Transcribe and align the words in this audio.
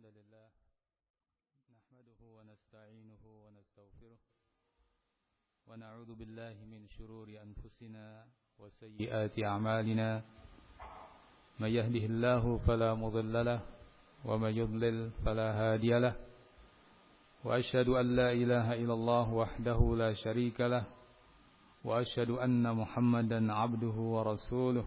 الحمد 0.00 0.16
لله 0.16 0.48
نحمده 1.76 2.20
ونستعينه 2.36 3.22
ونستغفره 3.44 4.18
ونعوذ 5.68 6.14
بالله 6.14 6.54
من 6.72 6.88
شرور 6.88 7.28
أنفسنا 7.28 8.24
وسيئات 8.58 9.44
أعمالنا 9.44 10.22
من 11.60 11.68
يهده 11.68 12.04
الله 12.06 12.58
فلا 12.66 12.94
مضل 12.94 13.44
له 13.44 13.60
ومن 14.24 14.50
يضلل 14.56 15.10
فلا 15.24 15.48
هادي 15.60 15.98
له 15.98 16.16
وأشهد 17.44 17.88
أن 17.88 18.16
لا 18.16 18.32
إله 18.32 18.72
إلا 18.80 18.94
الله 18.94 19.26
وحده 19.34 19.80
لا 19.96 20.14
شريك 20.14 20.60
له 20.60 20.84
وأشهد 21.84 22.30
أن 22.30 22.76
محمدا 22.76 23.52
عبده 23.52 23.96
ورسوله 24.14 24.86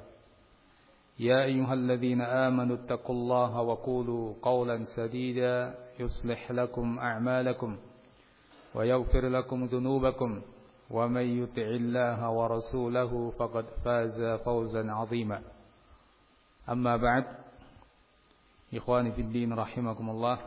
يا 1.19 1.43
أيها 1.43 1.73
الذين 1.73 2.21
آمنوا 2.21 2.75
اتقوا 2.75 3.15
الله 3.15 3.61
وقولوا 3.61 4.35
قولا 4.41 4.83
سديدا 4.95 5.75
يصلح 5.99 6.51
لكم 6.51 6.99
أعمالكم 6.99 7.77
ويغفر 8.75 9.27
لكم 9.29 9.65
ذنوبكم 9.65 10.41
ومن 10.89 11.43
يطع 11.43 11.67
الله 11.81 12.29
ورسوله 12.29 13.31
فقد 13.31 13.65
فاز 13.85 14.21
فوزا 14.45 14.91
عظيما. 14.91 15.41
أما 16.69 16.97
بعد 16.97 17.25
إخواني 18.73 19.11
في 19.11 19.21
الدين 19.21 19.53
رحمكم 19.53 20.09
الله 20.09 20.37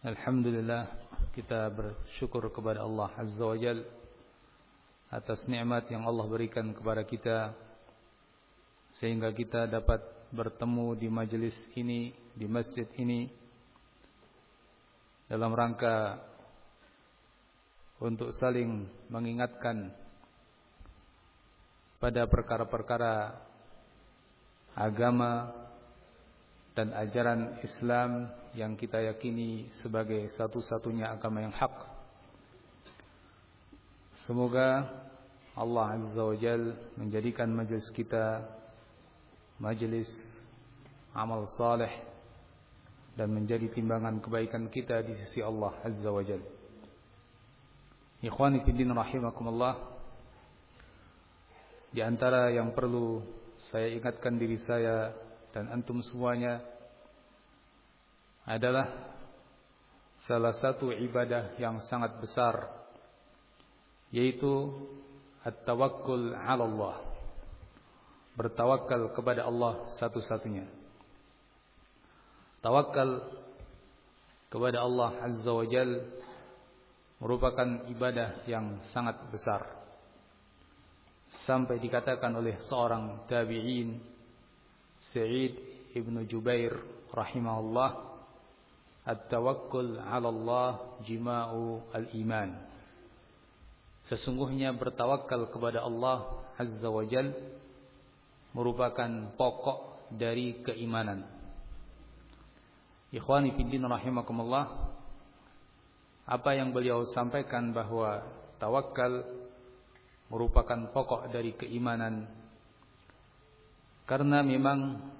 Alhamdulillah 0.00 0.88
kita 1.36 1.68
bersyukur 1.68 2.48
kepada 2.56 2.80
Allah 2.80 3.12
Azza 3.20 3.44
wa 3.44 3.52
Jal 3.52 3.84
atas 5.12 5.44
nikmat 5.44 5.92
yang 5.92 6.08
Allah 6.08 6.24
berikan 6.24 6.72
kepada 6.72 7.04
kita 7.04 7.52
sehingga 8.98 9.30
kita 9.30 9.70
dapat 9.70 10.02
bertemu 10.34 10.98
di 10.98 11.08
majelis 11.10 11.54
ini, 11.78 12.10
di 12.34 12.46
masjid 12.50 12.86
ini 12.98 13.30
dalam 15.30 15.54
rangka 15.54 16.18
untuk 18.02 18.34
saling 18.34 18.88
mengingatkan 19.12 19.94
pada 22.00 22.24
perkara-perkara 22.26 23.38
agama 24.74 25.52
dan 26.72 26.96
ajaran 26.96 27.60
Islam 27.60 28.32
yang 28.56 28.74
kita 28.74 28.98
yakini 29.04 29.68
sebagai 29.84 30.32
satu-satunya 30.34 31.12
agama 31.12 31.44
yang 31.44 31.52
hak. 31.52 31.74
Semoga 34.24 34.88
Allah 35.52 36.00
Azza 36.00 36.22
wa 36.24 36.36
Jal 36.40 36.74
menjadikan 36.96 37.52
majelis 37.52 37.86
kita 37.92 38.42
majelis 39.60 40.08
amal 41.12 41.44
saleh 41.54 41.92
dan 43.14 43.28
menjadi 43.28 43.68
timbangan 43.68 44.24
kebaikan 44.24 44.72
kita 44.72 45.04
di 45.04 45.12
sisi 45.20 45.44
Allah 45.44 45.76
Azza 45.84 46.08
wa 46.08 46.24
Jalla. 46.24 46.48
Ikhwani 48.24 48.64
rahimakumullah. 48.64 50.00
Di 51.90 52.00
antara 52.00 52.48
yang 52.54 52.72
perlu 52.72 53.20
saya 53.68 53.92
ingatkan 53.92 54.40
diri 54.40 54.56
saya 54.64 55.12
dan 55.52 55.68
antum 55.68 56.00
semuanya 56.00 56.62
adalah 58.46 58.88
salah 60.24 60.54
satu 60.56 60.94
ibadah 60.94 61.58
yang 61.58 61.82
sangat 61.82 62.16
besar 62.22 62.70
yaitu 64.14 64.70
at-tawakkul 65.42 66.32
'ala 66.32 66.64
Allah 66.64 67.09
bertawakal 68.40 69.12
kepada 69.12 69.44
Allah 69.44 69.84
satu-satunya. 70.00 70.64
Tawakal 72.64 73.20
kepada 74.48 74.80
Allah 74.80 75.20
Azza 75.28 75.52
wa 75.52 75.68
Jal 75.68 76.08
merupakan 77.20 77.84
ibadah 77.92 78.48
yang 78.48 78.80
sangat 78.96 79.20
besar. 79.28 79.68
Sampai 81.44 81.84
dikatakan 81.84 82.32
oleh 82.32 82.56
seorang 82.64 83.28
tabi'in 83.28 84.00
Sa'id 85.12 85.60
ibn 85.92 86.24
Jubair 86.24 86.72
rahimahullah 87.12 88.08
At-tawakkul 89.04 90.00
'ala 90.00 90.28
Allah 90.28 90.70
jima'u 91.04 91.92
al-iman. 91.92 92.56
Sesungguhnya 94.08 94.72
bertawakal 94.72 95.48
kepada 95.52 95.84
Allah 95.84 96.40
Azza 96.56 96.88
wa 96.88 97.04
Jalla 97.04 97.59
merupakan 98.54 99.34
pokok 99.38 100.10
dari 100.14 100.62
keimanan. 100.62 101.22
Ikhwani 103.10 103.54
fiddin 103.54 103.86
rahimakumullah. 103.86 104.94
Apa 106.30 106.54
yang 106.54 106.70
beliau 106.70 107.02
sampaikan 107.10 107.74
bahwa 107.74 108.22
tawakal 108.62 109.26
merupakan 110.30 110.94
pokok 110.94 111.30
dari 111.34 111.58
keimanan. 111.58 112.30
Karena 114.06 114.42
memang 114.42 115.10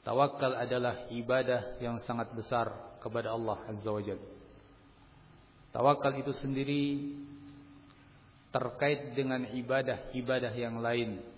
tawakal 0.00 0.56
adalah 0.56 1.08
ibadah 1.12 1.76
yang 1.80 2.00
sangat 2.00 2.32
besar 2.32 2.72
kepada 3.04 3.36
Allah 3.36 3.60
Azza 3.68 3.92
wa 3.92 4.00
Jalla. 4.00 4.28
Tawakal 5.72 6.20
itu 6.20 6.32
sendiri 6.36 6.84
terkait 8.52 9.16
dengan 9.16 9.48
ibadah-ibadah 9.48 10.52
yang 10.52 10.80
lain 10.84 11.31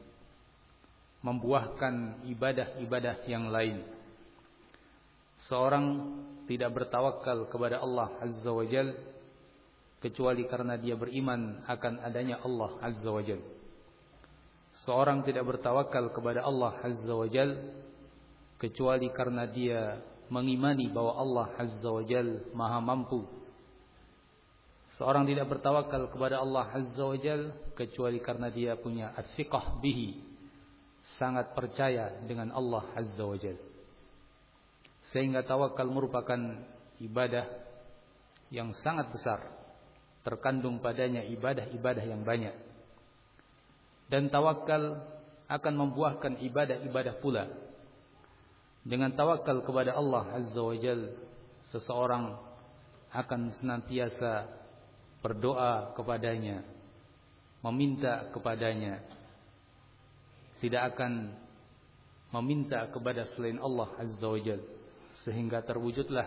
membuahkan 1.24 2.20
ibadah-ibadah 2.28 3.24
yang 3.24 3.48
lain. 3.48 3.80
Seorang 5.48 5.84
tidak 6.44 6.76
bertawakal 6.76 7.48
kepada 7.48 7.80
Allah 7.80 8.12
Azza 8.20 8.52
wa 8.52 8.64
Jal 8.68 8.92
kecuali 10.04 10.44
karena 10.44 10.76
dia 10.76 11.00
beriman 11.00 11.64
akan 11.64 12.04
adanya 12.04 12.44
Allah 12.44 12.76
Azza 12.84 13.08
wa 13.08 13.24
Jal. 13.24 13.40
Seorang 14.84 15.24
tidak 15.24 15.48
bertawakal 15.48 16.12
kepada 16.12 16.44
Allah 16.44 16.76
Azza 16.84 17.14
wa 17.16 17.24
Jal 17.24 17.72
kecuali 18.60 19.08
karena 19.08 19.48
dia 19.48 19.96
mengimani 20.28 20.92
bahwa 20.92 21.16
Allah 21.16 21.46
Azza 21.56 21.88
wa 21.88 22.04
Jal 22.04 22.52
Maha 22.52 22.84
mampu. 22.84 23.24
Seorang 25.00 25.24
tidak 25.26 25.50
bertawakal 25.50 26.12
kepada 26.12 26.44
Allah 26.44 26.68
Azza 26.68 27.00
wa 27.00 27.16
Jal 27.16 27.72
kecuali 27.72 28.20
karena 28.20 28.52
dia 28.52 28.76
punya 28.78 29.10
as-siqah 29.16 29.80
bihi, 29.82 30.33
sangat 31.16 31.54
percaya 31.54 32.10
dengan 32.26 32.50
Allah 32.50 32.84
Azza 32.94 33.24
wa 33.24 33.38
Jal. 33.38 33.58
Sehingga 35.12 35.44
tawakal 35.44 35.86
merupakan 35.86 36.38
ibadah 36.98 37.44
yang 38.50 38.72
sangat 38.80 39.12
besar. 39.12 39.40
Terkandung 40.24 40.80
padanya 40.80 41.20
ibadah-ibadah 41.20 42.04
yang 42.08 42.24
banyak. 42.24 42.56
Dan 44.08 44.32
tawakal 44.32 45.04
akan 45.46 45.74
membuahkan 45.76 46.40
ibadah-ibadah 46.40 47.20
pula. 47.20 47.44
Dengan 48.84 49.12
tawakal 49.12 49.64
kepada 49.64 49.96
Allah 49.96 50.40
Azza 50.40 50.60
wa 50.60 50.76
Jal, 50.76 51.12
seseorang 51.68 52.36
akan 53.12 53.40
senantiasa 53.60 54.48
berdoa 55.24 55.96
kepadanya, 55.96 56.64
meminta 57.64 58.28
kepadanya, 58.32 59.00
tidak 60.58 60.94
akan 60.94 61.34
meminta 62.34 62.90
kepada 62.90 63.30
selain 63.34 63.62
Allah 63.62 63.90
Azza 63.98 64.26
wa 64.26 64.40
Jal. 64.42 64.60
Sehingga 65.22 65.62
terwujudlah 65.62 66.26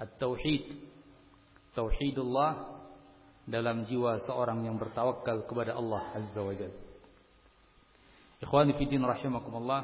at-tauhid. 0.00 0.88
Tauhidullah 1.76 2.80
dalam 3.48 3.88
jiwa 3.88 4.20
seorang 4.24 4.64
yang 4.64 4.76
bertawakal 4.76 5.44
kepada 5.48 5.76
Allah 5.76 6.02
Azza 6.16 6.40
wa 6.40 6.52
Jal. 6.56 6.72
Ikhwani 8.38 8.78
fillah 8.78 9.18
rahimakumullah 9.18 9.82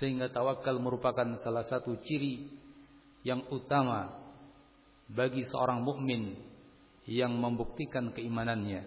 sehingga 0.00 0.32
tawakal 0.32 0.80
merupakan 0.82 1.36
salah 1.44 1.62
satu 1.68 1.94
ciri 2.02 2.48
yang 3.22 3.44
utama 3.52 4.16
bagi 5.06 5.46
seorang 5.46 5.84
mukmin 5.84 6.34
yang 7.06 7.36
membuktikan 7.38 8.10
keimanannya. 8.10 8.82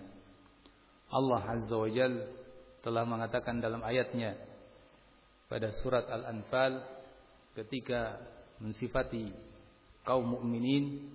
Allah 1.10 1.42
Azza 1.56 1.76
wa 1.76 1.90
Jalla 1.90 2.39
telah 2.80 3.04
mengatakan 3.04 3.60
dalam 3.60 3.84
ayatnya 3.84 4.40
pada 5.50 5.74
surat 5.82 6.06
Al-Anfal 6.08 6.80
ketika 7.58 8.22
mensifati 8.62 9.34
kaum 10.06 10.38
mukminin 10.38 11.10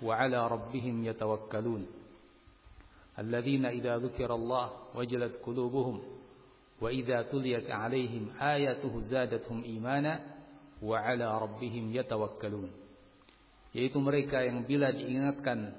wa 0.00 0.16
ala 0.16 0.48
rabbihim 0.48 1.04
yatawakkalun. 1.04 1.84
Alladzina 3.14 3.70
idza 3.70 4.00
dzukirallah 4.00 4.94
wajalat 4.94 5.38
qulubuhum 5.44 6.02
wa 6.82 6.88
idza 6.90 7.26
tuliyat 7.30 7.70
alaihim 7.70 8.34
ayatuhu 8.38 9.06
zadatuhum 9.06 9.62
imana 9.62 10.18
wa 10.82 10.98
ala 10.98 11.38
rabbihim 11.38 11.94
yatawakkalun. 11.94 12.70
Yaitu 13.74 13.98
mereka 13.98 14.42
yang 14.46 14.62
bila 14.66 14.94
diingatkan 14.94 15.74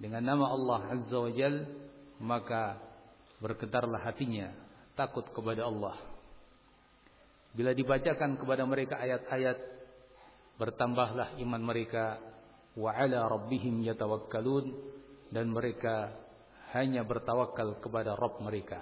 dengan 0.00 0.24
nama 0.24 0.48
Allah 0.48 0.80
Azza 0.96 1.16
wa 1.20 1.28
Jal 1.32 1.68
maka 2.20 2.80
bergetarlah 3.40 4.04
hatinya 4.04 4.52
takut 4.94 5.24
kepada 5.32 5.64
Allah 5.64 5.96
bila 7.50 7.74
dibacakan 7.74 8.38
kepada 8.38 8.62
mereka 8.62 9.02
ayat-ayat 9.02 9.58
bertambahlah 10.60 11.40
iman 11.40 11.62
mereka 11.64 12.20
wa 12.78 12.94
ala 12.94 13.26
rabbihim 13.26 13.82
yatawakkalun 13.82 14.70
dan 15.34 15.50
mereka 15.50 16.14
hanya 16.70 17.02
bertawakal 17.02 17.82
kepada 17.82 18.14
Rabb 18.14 18.42
mereka. 18.46 18.78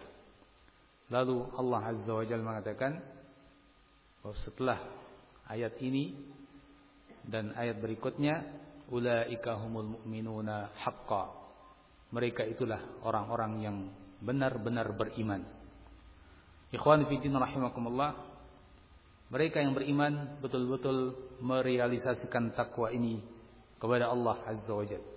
Lalu 1.08 1.48
Allah 1.56 1.80
Azza 1.88 2.12
wa 2.12 2.24
Jalla 2.24 2.44
mengatakan 2.44 3.00
bahwa 4.20 4.36
setelah 4.44 4.78
ayat 5.48 5.80
ini 5.80 6.12
dan 7.24 7.56
ayat 7.56 7.80
berikutnya 7.80 8.44
ulaika 8.92 9.56
humul 9.56 9.96
mu'minuna 9.96 10.76
haqqa. 10.84 11.32
Mereka 12.12 12.44
itulah 12.44 12.80
orang-orang 13.04 13.52
yang 13.64 13.76
benar-benar 14.22 14.94
beriman. 14.94 15.46
Ikhwan 16.74 17.08
fillah 17.08 17.48
rahimakumullah. 17.48 18.10
Mereka 19.28 19.60
yang 19.60 19.76
beriman 19.76 20.40
betul-betul 20.40 21.12
merealisasikan 21.44 22.56
takwa 22.56 22.88
ini 22.88 23.20
kepada 23.76 24.08
Allah 24.08 24.40
Azza 24.48 24.72
wa 24.72 24.84
Jalla. 24.88 25.12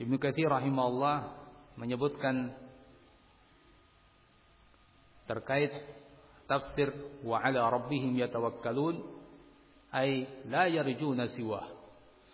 Ibnu 0.00 0.16
Katsir 0.16 0.48
rahimahullah 0.48 1.16
menyebutkan 1.76 2.54
terkait 5.28 5.70
tafsir 6.48 6.88
wa 7.20 7.44
ala 7.44 7.68
rabbihim 7.68 8.16
yatawakkalun 8.16 9.04
ay 9.92 10.24
la 10.48 10.64
yarjuna 10.64 11.28
siwa 11.28 11.68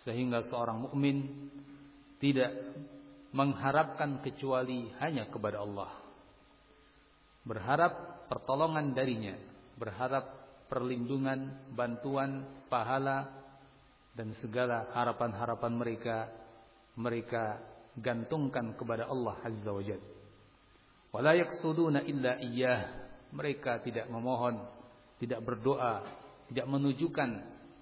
sehingga 0.07 0.43
seorang 0.47 0.87
mukmin 0.87 1.51
tidak 2.23 2.51
mengharapkan 3.35 4.23
kecuali 4.23 4.87
hanya 5.03 5.27
kepada 5.27 5.59
Allah 5.59 5.91
berharap 7.43 8.25
pertolongan 8.31 8.95
darinya 8.95 9.35
berharap 9.75 10.23
perlindungan 10.71 11.69
bantuan 11.75 12.47
pahala 12.71 13.29
dan 14.15 14.31
segala 14.39 14.89
harapan-harapan 14.95 15.73
mereka 15.75 16.17
mereka 16.95 17.59
gantungkan 17.99 18.75
kepada 18.75 19.07
Allah 19.07 19.35
Azza 19.43 19.71
wa 19.71 19.83
Jalla. 19.83 20.09
Wala 21.11 21.31
illa 22.03 22.31
iyyah. 22.39 22.79
Mereka 23.35 23.83
tidak 23.83 24.07
memohon, 24.07 24.63
tidak 25.19 25.43
berdoa, 25.43 26.07
tidak 26.47 26.67
menunjukkan 26.71 27.29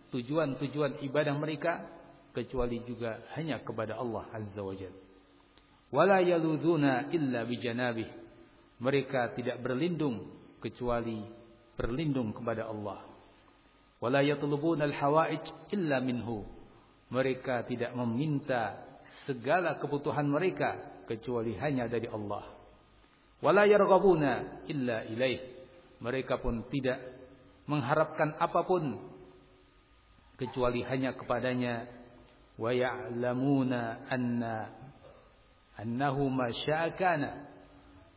tujuan-tujuan 0.09 1.05
ibadah 1.05 1.35
mereka 1.37 1.85
kecuali 2.33 2.81
juga 2.85 3.21
hanya 3.37 3.61
kepada 3.61 3.97
Allah 4.01 4.25
Azza 4.33 4.61
wa 4.65 4.73
Jalla. 4.73 5.01
Wala 5.93 6.25
yaluduna 6.25 7.13
illa 7.13 7.45
bijanabih. 7.45 8.09
Mereka 8.81 9.37
tidak 9.37 9.61
berlindung 9.61 10.33
kecuali 10.57 11.21
berlindung 11.77 12.33
kepada 12.33 12.65
Allah 12.65 13.13
wala 14.03 14.19
yatlubuna 14.19 14.83
al-hawaij 14.83 15.71
illa 15.71 16.03
minhu. 16.03 16.43
Mereka 17.07 17.63
tidak 17.71 17.95
meminta 17.95 18.75
segala 19.23 19.79
kebutuhan 19.79 20.27
mereka 20.27 20.99
kecuali 21.07 21.55
hanya 21.55 21.87
dari 21.87 22.11
Allah. 22.11 22.43
Wala 23.39 23.63
yarghabuna 23.63 24.65
illa 24.67 25.07
ilaih. 25.07 25.39
Mereka 26.03 26.43
pun 26.43 26.67
tidak 26.67 26.99
mengharapkan 27.63 28.35
apa 28.43 28.67
pun 28.67 28.99
kecuali 30.35 30.83
hanya 30.83 31.15
kepadanya 31.15 31.87
wa 32.59 32.75
ya'lamuna 32.75 34.09
anna 34.11 34.67
annahu 35.79 36.29
ma 36.29 36.49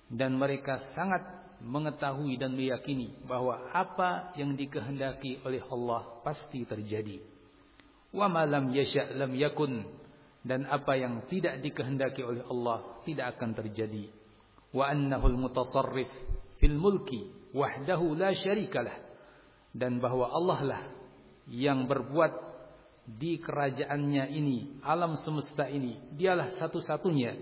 dan 0.06 0.38
mereka 0.38 0.79
sangat 0.94 1.23
mengetahui 1.64 2.37
dan 2.37 2.53
meyakini 2.55 3.17
bahwa 3.25 3.73
apa 3.73 4.37
yang 4.37 4.55
dikehendaki 4.55 5.41
oleh 5.43 5.64
Allah 5.67 6.20
pasti 6.23 6.62
terjadi. 6.62 7.19
Wa 8.12 8.29
ma 8.29 8.47
lam 8.47 8.70
yasha' 8.70 9.17
lam 9.17 9.35
yakun 9.35 9.82
dan 10.47 10.62
apa 10.70 10.94
yang 10.94 11.26
tidak 11.26 11.58
dikehendaki 11.58 12.23
oleh 12.23 12.44
Allah 12.47 13.03
tidak 13.03 13.35
akan 13.37 13.50
terjadi. 13.56 14.06
Wa 14.70 14.93
annahu 14.93 15.26
al-mutasarrif 15.26 16.11
fil 16.62 16.76
mulki 16.76 17.50
wahdahu 17.56 18.14
la 18.14 18.31
syarikalah 18.37 18.94
dan 19.75 19.99
bahwa 19.99 20.31
Allah 20.31 20.61
lah 20.62 20.82
yang 21.50 21.91
berbuat 21.91 22.45
di 23.06 23.38
kerajaannya 23.38 24.35
ini, 24.35 24.82
alam 24.82 25.14
semesta 25.23 25.70
ini, 25.70 25.94
dialah 26.11 26.58
satu-satunya, 26.58 27.38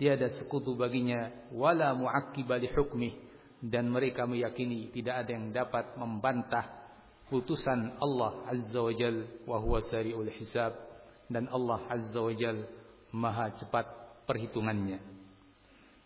tiada 0.00 0.32
sekutu 0.32 0.72
baginya, 0.72 1.28
wala 1.52 1.92
mu'aqqiba 1.92 2.56
li 2.56 2.68
hukmih 2.72 3.14
dan 3.62 3.92
mereka 3.92 4.26
meyakini 4.26 4.90
tidak 4.90 5.22
ada 5.22 5.30
yang 5.30 5.54
dapat 5.54 5.94
membantah 5.94 6.66
putusan 7.30 7.94
Allah 8.02 8.42
Azza 8.50 8.80
wa 8.82 8.90
Jal 8.90 9.46
wa 9.46 9.62
huwa 9.62 9.78
sari'ul 9.78 10.32
hisab 10.34 10.74
dan 11.30 11.46
Allah 11.46 11.86
Azza 11.86 12.18
wa 12.18 12.34
Jal 12.34 12.66
maha 13.14 13.54
cepat 13.54 13.86
perhitungannya. 14.26 14.98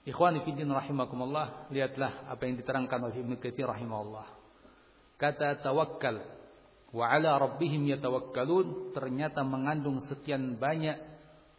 Ikhwani 0.07 0.45
fi 0.47 0.55
din 0.55 0.71
rahimakumullah, 0.71 1.67
lihatlah 1.73 2.31
apa 2.31 2.47
yang 2.47 2.61
diterangkan 2.63 3.11
oleh 3.11 3.17
Ibnu 3.27 3.43
Katsir 3.43 3.67
rahimahullah. 3.67 4.27
Kata 5.19 5.59
tawakkal 5.65 6.36
wa 6.97 7.13
ala 7.13 7.37
rabbihim 7.37 7.85
yatawakkalun. 7.93 8.97
Ternyata 8.97 9.45
mengandung 9.45 10.01
sekian 10.09 10.57
banyak 10.57 10.97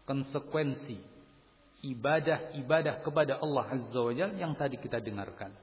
konsekuensi 0.10 0.98
ibadah-ibadah 1.86 3.06
kepada 3.06 3.38
Allah 3.38 3.70
Azza 3.70 4.02
wa 4.02 4.10
Jalla 4.10 4.34
yang 4.34 4.58
tadi 4.58 4.82
kita 4.82 4.98
dengarkan. 4.98 5.54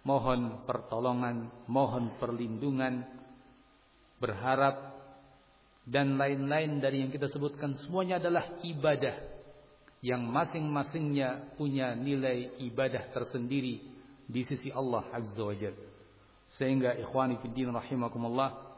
Mohon 0.00 0.64
pertolongan, 0.64 1.52
mohon 1.68 2.16
perlindungan, 2.16 3.04
berharap 4.16 4.96
dan 5.84 6.16
lain-lain 6.16 6.80
dari 6.80 7.04
yang 7.04 7.12
kita 7.12 7.28
sebutkan. 7.28 7.76
Semuanya 7.84 8.16
adalah 8.16 8.48
ibadah 8.64 9.16
yang 10.00 10.24
masing-masingnya 10.24 11.52
punya 11.60 11.92
nilai 11.92 12.56
ibadah 12.64 13.12
tersendiri 13.12 13.84
di 14.24 14.42
sisi 14.48 14.72
Allah 14.72 15.04
Azza 15.12 15.44
wa 15.44 15.52
Jalla. 15.52 15.88
Sehingga 16.56 16.96
ikhwani 16.96 17.36
fiddin 17.44 17.68
rahimakumullah 17.68 18.69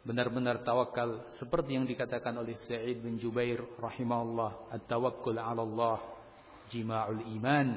benar-benar 0.00 0.64
tawakal 0.64 1.28
seperti 1.36 1.76
yang 1.76 1.84
dikatakan 1.84 2.32
oleh 2.40 2.56
Sa'id 2.64 3.04
bin 3.04 3.20
Jubair 3.20 3.60
rahimahullah 3.76 4.72
at-tawakkul 4.72 5.36
'ala 5.36 5.60
Allah 5.60 6.00
jima'ul 6.72 7.20
iman 7.36 7.68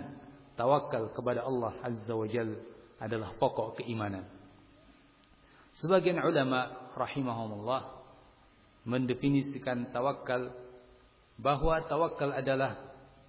tawakal 0.56 1.12
kepada 1.12 1.44
Allah 1.44 1.76
Azza 1.84 2.16
wa 2.16 2.24
Jalla 2.24 2.56
adalah 3.04 3.36
pokok 3.36 3.84
keimanan. 3.84 4.24
Sebagian 5.84 6.24
ulama 6.24 6.94
rahimahumullah 6.96 7.82
mendefinisikan 8.88 9.92
tawakal 9.92 10.56
bahwa 11.36 11.82
tawakal 11.92 12.32
adalah 12.32 12.80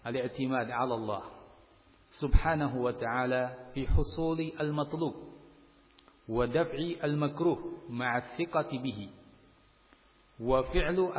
al-i'timad 0.06 0.70
'ala 0.70 0.94
Allah 0.94 1.24
subhanahu 2.22 2.86
wa 2.86 2.94
ta'ala 2.94 3.74
fi 3.74 3.90
husuli 3.90 4.54
al-matlub 4.54 5.33
wa 6.28 6.44
daf'i 6.48 6.96
al-makruh 7.00 7.88
ma'a 7.92 8.36
thiqati 8.36 8.76
bihi 8.80 9.06
wa 10.40 10.64
fi'lu. 10.72 11.12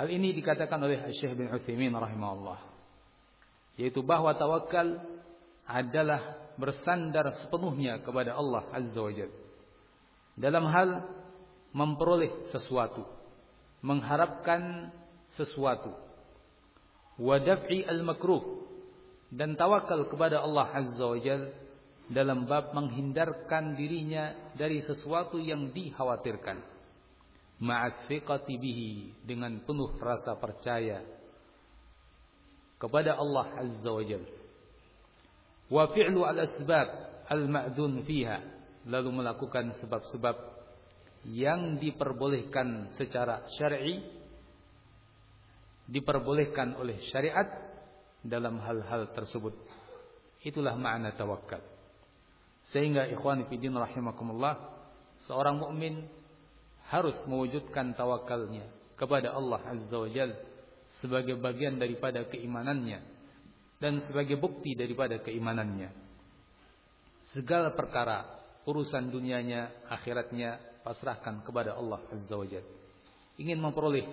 Hal 0.00 0.08
ini 0.08 0.32
dikatakan 0.32 0.80
oleh 0.80 1.12
Syekh 1.12 1.36
bin 1.36 1.52
Utsaimin 1.52 1.92
rahimahullah 1.92 2.70
yaitu 3.80 4.04
bahwa 4.04 4.36
tawakal 4.36 5.00
adalah 5.64 6.52
bersandar 6.60 7.32
sepenuhnya 7.40 8.04
kepada 8.04 8.36
Allah 8.36 8.68
Azza 8.74 9.00
wa 9.00 9.12
dalam 10.36 10.64
hal 10.68 10.90
memperoleh 11.72 12.50
sesuatu 12.52 13.06
mengharapkan 13.80 14.92
sesuatu 15.36 15.94
wadaf'i 17.16 17.84
al-makruh 17.88 18.69
dan 19.30 19.54
tawakal 19.54 20.10
kepada 20.10 20.42
Allah 20.42 20.66
Azza 20.74 21.06
wa 21.06 21.18
Jalla 21.18 21.54
dalam 22.10 22.42
bab 22.50 22.74
menghindarkan 22.74 23.78
dirinya 23.78 24.34
dari 24.58 24.82
sesuatu 24.82 25.38
yang 25.38 25.70
dikhawatirkan 25.70 26.58
ma'at 27.62 28.10
bihi 28.10 29.22
dengan 29.22 29.62
penuh 29.62 29.94
rasa 30.02 30.34
percaya 30.34 31.06
kepada 32.82 33.14
Allah 33.14 33.46
Azza 33.54 33.90
wa 33.94 34.02
Jalla. 34.02 34.32
Wa 35.70 35.86
fi'lu 35.94 36.26
al-asbab 36.26 36.88
al-ma'dun 37.30 38.02
fiha 38.02 38.42
lalu 38.90 39.22
melakukan 39.22 39.78
sebab-sebab 39.78 40.36
yang 41.30 41.78
diperbolehkan 41.78 42.96
secara 42.98 43.46
syar'i 43.54 44.02
diperbolehkan 45.86 46.74
oleh 46.80 46.98
syariat 47.12 47.69
dalam 48.20 48.60
hal-hal 48.60 49.12
tersebut. 49.16 49.56
Itulah 50.40 50.76
makna 50.76 51.12
tawakal. 51.16 51.60
Sehingga 52.72 53.08
ikhwan 53.08 53.48
fillah 53.48 53.88
rahimakumullah, 53.88 54.54
seorang 55.24 55.60
mukmin 55.60 56.04
harus 56.88 57.16
mewujudkan 57.24 57.94
tawakalnya 57.94 58.66
kepada 58.98 59.32
Allah 59.32 59.60
Azza 59.64 59.96
wa 59.96 60.10
sebagai 61.00 61.38
bagian 61.38 61.78
daripada 61.80 62.26
keimanannya 62.28 63.00
dan 63.80 64.04
sebagai 64.04 64.36
bukti 64.36 64.76
daripada 64.76 65.16
keimanannya. 65.22 65.88
Segala 67.32 67.72
perkara, 67.72 68.26
urusan 68.66 69.08
dunianya, 69.08 69.86
akhiratnya 69.88 70.82
pasrahkan 70.84 71.46
kepada 71.46 71.78
Allah 71.78 72.02
Azza 72.12 72.36
wa. 72.36 72.44
Ingin 73.40 73.56
memperoleh 73.56 74.04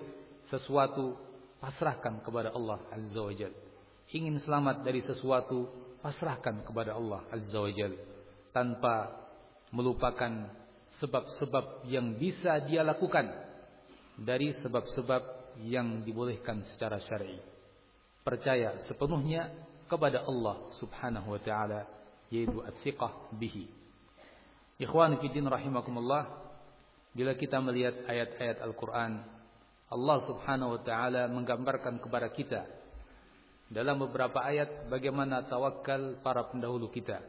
sesuatu, 0.48 1.18
pasrahkan 1.60 2.24
kepada 2.24 2.54
Allah 2.54 2.80
Azza 2.94 3.20
wa. 3.20 3.67
Ingin 4.08 4.40
selamat 4.40 4.88
dari 4.88 5.04
sesuatu, 5.04 5.68
pasrahkan 6.00 6.64
kepada 6.64 6.96
Allah 6.96 7.28
Azza 7.28 7.60
wa 7.60 7.68
Jalla. 7.68 8.00
Tanpa 8.56 9.12
melupakan 9.68 10.48
sebab-sebab 10.96 11.84
yang 11.84 12.16
bisa 12.16 12.56
dia 12.64 12.80
lakukan 12.80 13.28
dari 14.16 14.56
sebab-sebab 14.64 15.52
yang 15.68 16.00
dibolehkan 16.08 16.64
secara 16.72 16.96
syar'i. 17.04 17.36
Percaya 18.24 18.80
sepenuhnya 18.88 19.52
kepada 19.92 20.24
Allah 20.24 20.72
Subhanahu 20.80 21.36
wa 21.36 21.40
taala 21.44 21.84
yaitu 22.32 22.64
at-thiqah 22.64 23.36
bihi. 23.36 23.68
Ikhwan 24.80 25.20
fi 25.20 25.28
din 25.28 25.44
rahimakumullah, 25.44 26.48
Bila 27.12 27.34
kita 27.34 27.58
melihat 27.58 28.04
ayat-ayat 28.06 28.62
Al-Quran, 28.62 29.18
Allah 29.90 30.18
subhanahu 30.22 30.76
wa 30.76 30.80
ta'ala 30.84 31.26
menggambarkan 31.32 31.98
kepada 31.98 32.28
kita 32.30 32.77
dalam 33.68 34.00
beberapa 34.00 34.40
ayat 34.40 34.88
bagaimana 34.88 35.44
tawakal 35.44 36.16
para 36.24 36.48
pendahulu 36.48 36.88
kita. 36.88 37.20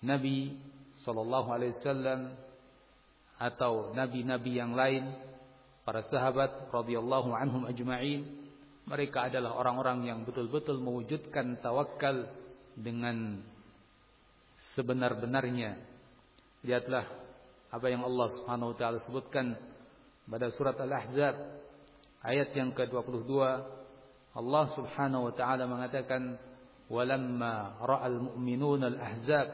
Nabi 0.00 0.56
sallallahu 1.04 1.48
alaihi 1.52 1.76
wasallam 1.76 2.32
atau 3.38 3.92
nabi-nabi 3.92 4.56
yang 4.56 4.72
lain, 4.72 5.04
para 5.84 6.02
sahabat 6.08 6.72
radhiyallahu 6.72 7.30
anhum 7.36 7.68
ajma'in, 7.68 8.24
mereka 8.88 9.28
adalah 9.28 9.54
orang-orang 9.60 10.08
yang 10.08 10.18
betul-betul 10.24 10.80
mewujudkan 10.80 11.60
tawakal 11.60 12.24
dengan 12.72 13.44
sebenar-benarnya. 14.74 15.76
Lihatlah 16.64 17.04
apa 17.68 17.86
yang 17.92 18.02
Allah 18.02 18.28
Subhanahu 18.32 18.72
wa 18.74 18.76
taala 18.80 18.98
sebutkan 19.04 19.54
pada 20.24 20.48
surat 20.56 20.74
Al-Ahzab 20.80 21.36
ayat 22.24 22.48
yang 22.56 22.72
ke-22 22.72 23.28
Allah 24.38 24.64
Subhanahu 24.70 25.28
wa 25.28 25.32
taala 25.34 25.66
mengatakan 25.66 26.38
walamma 26.86 27.82
ra'al 27.82 28.22
mu'minuna 28.22 28.94
al-ahzab 28.94 29.48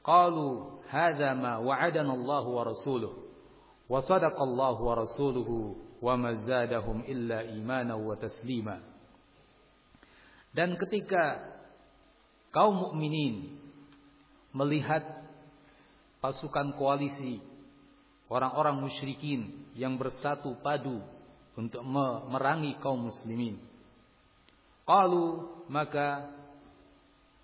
qalu 0.00 0.80
hadza 0.88 1.36
ma 1.36 1.60
wa'adana 1.60 2.16
Allah 2.16 2.44
wa 2.48 2.62
rasuluhu 2.64 3.28
wa 3.86 4.00
sadaqa 4.00 4.40
Allah 4.40 4.76
wa 4.80 4.94
rasuluhu 4.96 5.76
wa 6.00 6.16
ma 6.16 6.32
zadahum 6.42 7.04
illa 7.04 7.44
imana 7.44 7.94
wa 8.00 8.16
taslima 8.16 8.80
dan 10.56 10.80
ketika 10.80 11.52
kaum 12.56 12.88
mukminin 12.88 13.60
melihat 14.56 15.04
pasukan 16.24 16.72
koalisi 16.80 17.44
orang-orang 18.32 18.80
musyrikin 18.80 19.68
yang 19.76 20.00
bersatu 20.00 20.56
padu 20.64 21.04
untuk 21.56 21.84
memerangi 21.84 22.76
kaum 22.80 23.08
muslimin. 23.08 23.56
Qalu 24.86 25.26
maka 25.66 26.30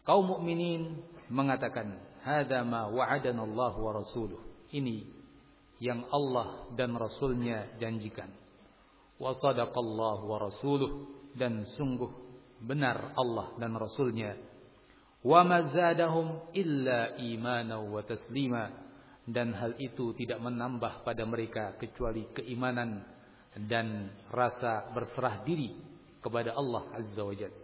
kaum 0.06 0.38
mukminin 0.38 1.02
mengatakan, 1.26 1.98
"Hada 2.22 2.62
ma 2.62 2.86
wa'adana 2.86 3.42
Allah 3.42 3.74
wa 3.74 3.92
rasuluh." 3.92 4.38
Ini 4.72 5.04
yang 5.82 6.06
Allah 6.08 6.70
dan 6.78 6.94
Rasulnya 6.94 7.76
janjikan. 7.76 8.30
Wa 9.18 9.34
sadaqallahu 9.34 10.22
wa 10.30 10.38
rasuluh 10.38 10.90
dan 11.34 11.66
sungguh 11.76 12.08
benar 12.62 13.12
Allah 13.18 13.52
dan 13.58 13.74
Rasulnya 13.74 14.38
Wa 15.22 15.46
mazadahum 15.46 16.50
illa 16.50 17.14
imana 17.22 17.78
wa 17.78 18.02
taslima 18.02 18.74
dan 19.22 19.54
hal 19.54 19.78
itu 19.78 20.10
tidak 20.18 20.42
menambah 20.42 21.06
pada 21.06 21.22
mereka 21.22 21.78
kecuali 21.78 22.26
keimanan 22.34 23.06
dan 23.54 24.10
rasa 24.34 24.90
berserah 24.90 25.46
diri 25.46 25.78
kepada 26.22 26.54
Allah 26.54 26.86
Azza 26.94 27.22
wa 27.22 27.34
Jalla. 27.34 27.60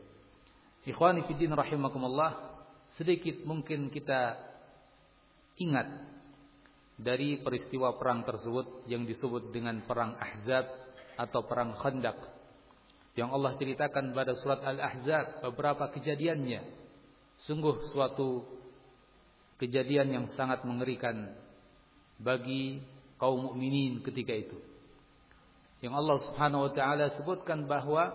Ikhwani 0.85 1.25
fi 1.31 1.33
din 1.39 1.55
rahimakumullah, 1.55 2.59
sedikit 2.99 3.47
mungkin 3.47 3.89
kita 3.89 4.37
ingat 5.63 5.89
dari 6.99 7.39
peristiwa 7.39 7.95
perang 7.95 8.27
tersebut 8.27 8.91
yang 8.91 9.07
disebut 9.07 9.55
dengan 9.55 9.87
perang 9.87 10.19
Ahzab 10.19 10.67
atau 11.19 11.41
perang 11.47 11.79
Khandaq 11.79 12.19
yang 13.15 13.31
Allah 13.35 13.55
ceritakan 13.59 14.15
pada 14.15 14.35
surat 14.39 14.63
Al-Ahzab 14.63 15.43
beberapa 15.51 15.91
kejadiannya 15.91 16.79
Sungguh 17.47 17.95
suatu 17.95 18.43
kejadian 19.63 20.11
yang 20.11 20.27
sangat 20.35 20.67
mengerikan 20.67 21.39
bagi 22.19 22.83
kaum 23.15 23.53
mukminin 23.53 24.03
ketika 24.03 24.35
itu. 24.35 24.59
Yang 25.79 25.95
Allah 25.95 26.17
Subhanahu 26.27 26.63
wa 26.67 26.73
taala 26.75 27.07
sebutkan 27.15 27.71
bahwa 27.71 28.11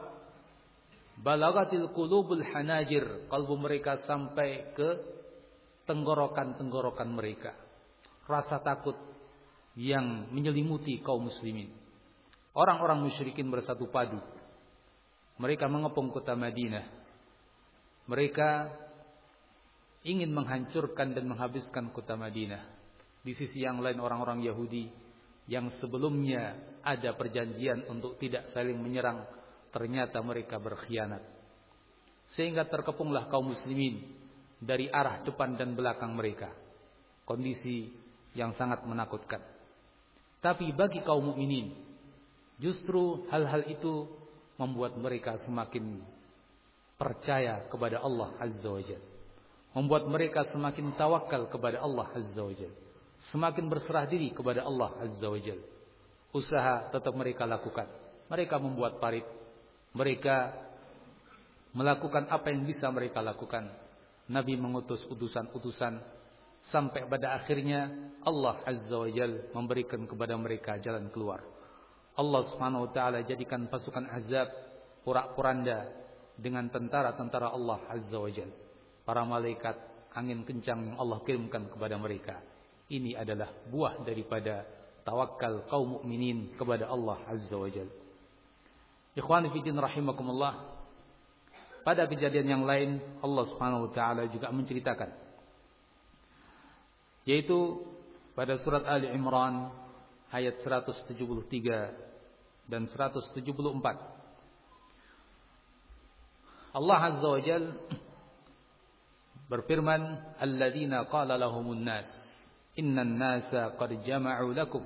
balagatil 1.20 1.91
qulubul 1.93 2.41
hanajir, 2.41 3.29
kalbu 3.29 3.55
mereka 3.60 4.01
sampai 4.08 4.74
ke 4.74 4.89
tenggorokan-tenggorokan 5.86 7.10
mereka. 7.12 7.53
Rasa 8.24 8.63
takut 8.63 8.96
yang 9.75 10.32
menyelimuti 10.32 11.01
kaum 11.03 11.27
muslimin. 11.27 11.70
Orang-orang 12.53 13.03
musyrikin 13.03 13.50
bersatu 13.50 13.89
padu. 13.89 14.22
Mereka 15.41 15.65
mengepung 15.65 16.13
kota 16.13 16.38
Madinah. 16.38 16.86
Mereka 18.05 18.50
ingin 20.05 20.29
menghancurkan 20.29 21.17
dan 21.17 21.25
menghabiskan 21.25 21.89
kota 21.89 22.13
Madinah. 22.13 22.62
Di 23.24 23.34
sisi 23.34 23.63
yang 23.63 23.82
lain 23.82 23.98
orang-orang 23.98 24.43
Yahudi 24.46 24.91
yang 25.48 25.72
sebelumnya 25.79 26.55
ada 26.84 27.15
perjanjian 27.15 27.88
untuk 27.88 28.20
tidak 28.20 28.51
saling 28.51 28.79
menyerang, 28.79 29.24
ternyata 29.74 30.22
mereka 30.22 30.62
berkhianat. 30.62 31.25
Sehingga 32.38 32.70
terkepunglah 32.70 33.27
kaum 33.27 33.51
muslimin 33.51 34.13
dari 34.62 34.88
arah 34.88 35.25
depan 35.25 35.60
dan 35.60 35.75
belakang 35.75 36.15
mereka. 36.15 36.53
Kondisi 37.27 37.92
yang 38.38 38.56
sangat 38.56 38.86
menakutkan. 38.88 39.44
Tapi 40.39 40.72
bagi 40.72 41.03
kaum 41.03 41.34
mukminin, 41.34 41.74
justru 42.62 43.25
hal-hal 43.34 43.68
itu 43.68 44.08
membuat 44.56 44.96
mereka 44.96 45.39
semakin 45.44 46.03
percaya 47.00 47.68
kepada 47.68 48.00
Allah 48.00 48.32
Azza 48.39 48.70
wa 48.70 48.80
membuat 49.74 50.06
mereka 50.06 50.46
semakin 50.53 50.94
tawakal 50.94 51.50
kepada 51.50 51.82
Allah 51.82 52.13
Azza 52.13 52.46
wa. 52.46 52.53
Semakin 53.34 53.65
berserah 53.70 54.06
diri 54.06 54.30
kepada 54.30 54.62
Allah 54.62 54.94
Azza 55.01 55.27
wa. 55.27 55.56
Usaha 56.34 56.89
tetap 56.94 57.13
mereka 57.13 57.46
lakukan. 57.46 57.89
Mereka 58.30 58.58
membuat 58.62 59.01
parit. 59.01 59.25
Mereka 59.93 60.38
melakukan 61.73 62.29
apa 62.29 62.50
yang 62.50 62.65
bisa 62.65 62.89
mereka 62.89 63.21
lakukan. 63.21 63.69
Nabi 64.29 64.57
mengutus 64.57 65.03
utusan-utusan 65.09 66.00
sampai 66.63 67.05
pada 67.12 67.35
akhirnya 67.35 68.12
Allah 68.23 68.63
Azza 68.63 68.95
wa 68.95 69.09
Jal 69.12 69.51
memberikan 69.51 70.07
kepada 70.07 70.33
mereka 70.39 70.79
jalan 70.79 71.12
keluar. 71.12 71.43
Allah 72.13 72.41
Subhanahu 72.53 72.88
wa 72.88 72.91
taala 72.93 73.19
jadikan 73.25 73.67
pasukan 73.67 74.07
Azab 74.09 74.47
porak-poranda 75.03 75.91
dengan 76.39 76.69
tentara-tentara 76.71 77.51
Allah 77.51 77.83
Azza 77.91 78.17
wa 78.17 78.31
Jalla 78.31 78.63
para 79.03 79.27
malaikat, 79.27 79.75
angin 80.15 80.47
kencang 80.47 80.79
yang 80.91 80.95
Allah 81.00 81.19
kirimkan 81.27 81.67
kepada 81.67 82.00
mereka. 82.00 82.39
Ini 82.88 83.19
adalah 83.19 83.51
buah 83.67 84.03
daripada 84.03 84.63
tawakal 85.03 85.67
kaum 85.67 86.00
mukminin 86.00 86.55
kepada 86.55 86.88
Allah 86.88 87.19
Azza 87.27 87.55
wa 87.55 87.67
Jalla. 87.67 88.02
Ikhwani 89.13 89.53
fi 89.53 89.62
din 89.62 89.77
rahimakumullah. 89.77 90.74
Pada 91.84 92.08
kejadian 92.08 92.48
yang 92.48 92.63
lain 92.63 93.03
Allah 93.20 93.43
Subhanahu 93.51 93.89
wa 93.89 93.91
taala 93.91 94.24
juga 94.32 94.48
menceritakan 94.50 95.24
yaitu 97.24 97.79
pada 98.36 98.60
surat 98.60 98.84
Ali 98.84 99.08
Imran 99.12 99.72
ayat 100.32 100.60
173 100.60 102.67
dan 102.67 102.88
174 102.88 103.34
Allah 106.74 107.00
Azza 107.00 107.27
wa 107.29 107.41
Jalla 107.43 107.74
berfirman 109.48 110.01
alladzina 110.41 111.05
qala 111.05 111.38
lahumun 111.38 111.86
nas 111.86 112.10
innan 112.74 113.20
nasa 113.20 113.77
qad 113.77 113.91
jama'u 114.01 114.50
lakum 114.55 114.82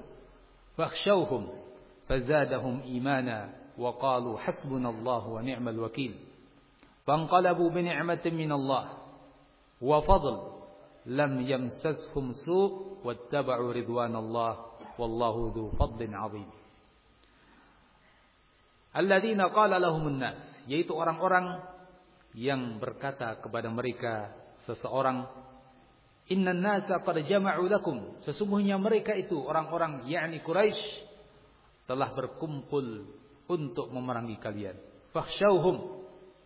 fakhshawhum 0.75 1.47
fazadahum 2.09 2.83
imana 2.83 3.53
qalu 3.77 4.35
hasbunallahu 4.41 5.37
wa 5.37 5.41
ni'mal 5.45 5.77
wakil 5.87 6.17
fanqalabu 7.05 7.69
bi 7.69 7.85
ni'matin 7.85 8.33
minallah 8.33 8.97
wa 9.77 9.97
fadl 10.01 10.57
lam 11.07 11.39
yamsashum 11.45 12.33
su' 12.33 12.99
wattaba'u 13.05 13.71
ridwanallah 13.71 14.81
wallahu 14.97 15.53
dzu 15.53 15.65
fadlin 15.77 16.11
'adzim 16.17 16.49
alladzina 18.97 19.53
qala 19.53 19.77
lahumun 19.77 20.17
nas 20.17 20.41
yaitu 20.65 20.91
orang-orang 20.97 21.61
yang 22.37 22.77
berkata 22.81 23.37
kepada 23.41 23.69
mereka 23.69 24.33
seseorang 24.65 25.25
innan 26.27 26.59
nasa 26.59 27.01
qad 27.01 27.23
jama'u 27.23 27.65
lakum. 27.65 28.19
Sesungguhnya 28.27 28.75
mereka 28.77 29.15
itu 29.15 29.39
orang-orang 29.39 30.05
yakni 30.05 30.43
Quraisy 30.43 31.07
telah 31.87 32.11
berkumpul 32.11 33.07
untuk 33.47 33.89
memerangi 33.91 34.37
kalian. 34.39 34.77
Fakhshawhum. 35.15 35.97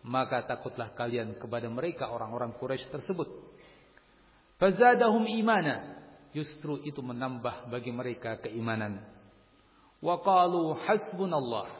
Maka 0.02 0.42
takutlah 0.42 0.90
kalian 0.98 1.38
kepada 1.38 1.70
mereka 1.70 2.10
orang-orang 2.10 2.58
Quraisy 2.58 2.90
tersebut. 2.90 3.28
Fazadahum 4.58 5.26
imana. 5.30 6.02
Justru 6.34 6.80
itu 6.82 6.98
menambah 7.04 7.70
bagi 7.70 7.94
mereka 7.94 8.40
keimanan. 8.42 9.02
Wa 10.02 10.18
qalu 10.18 10.74
hasbunallah. 10.82 11.70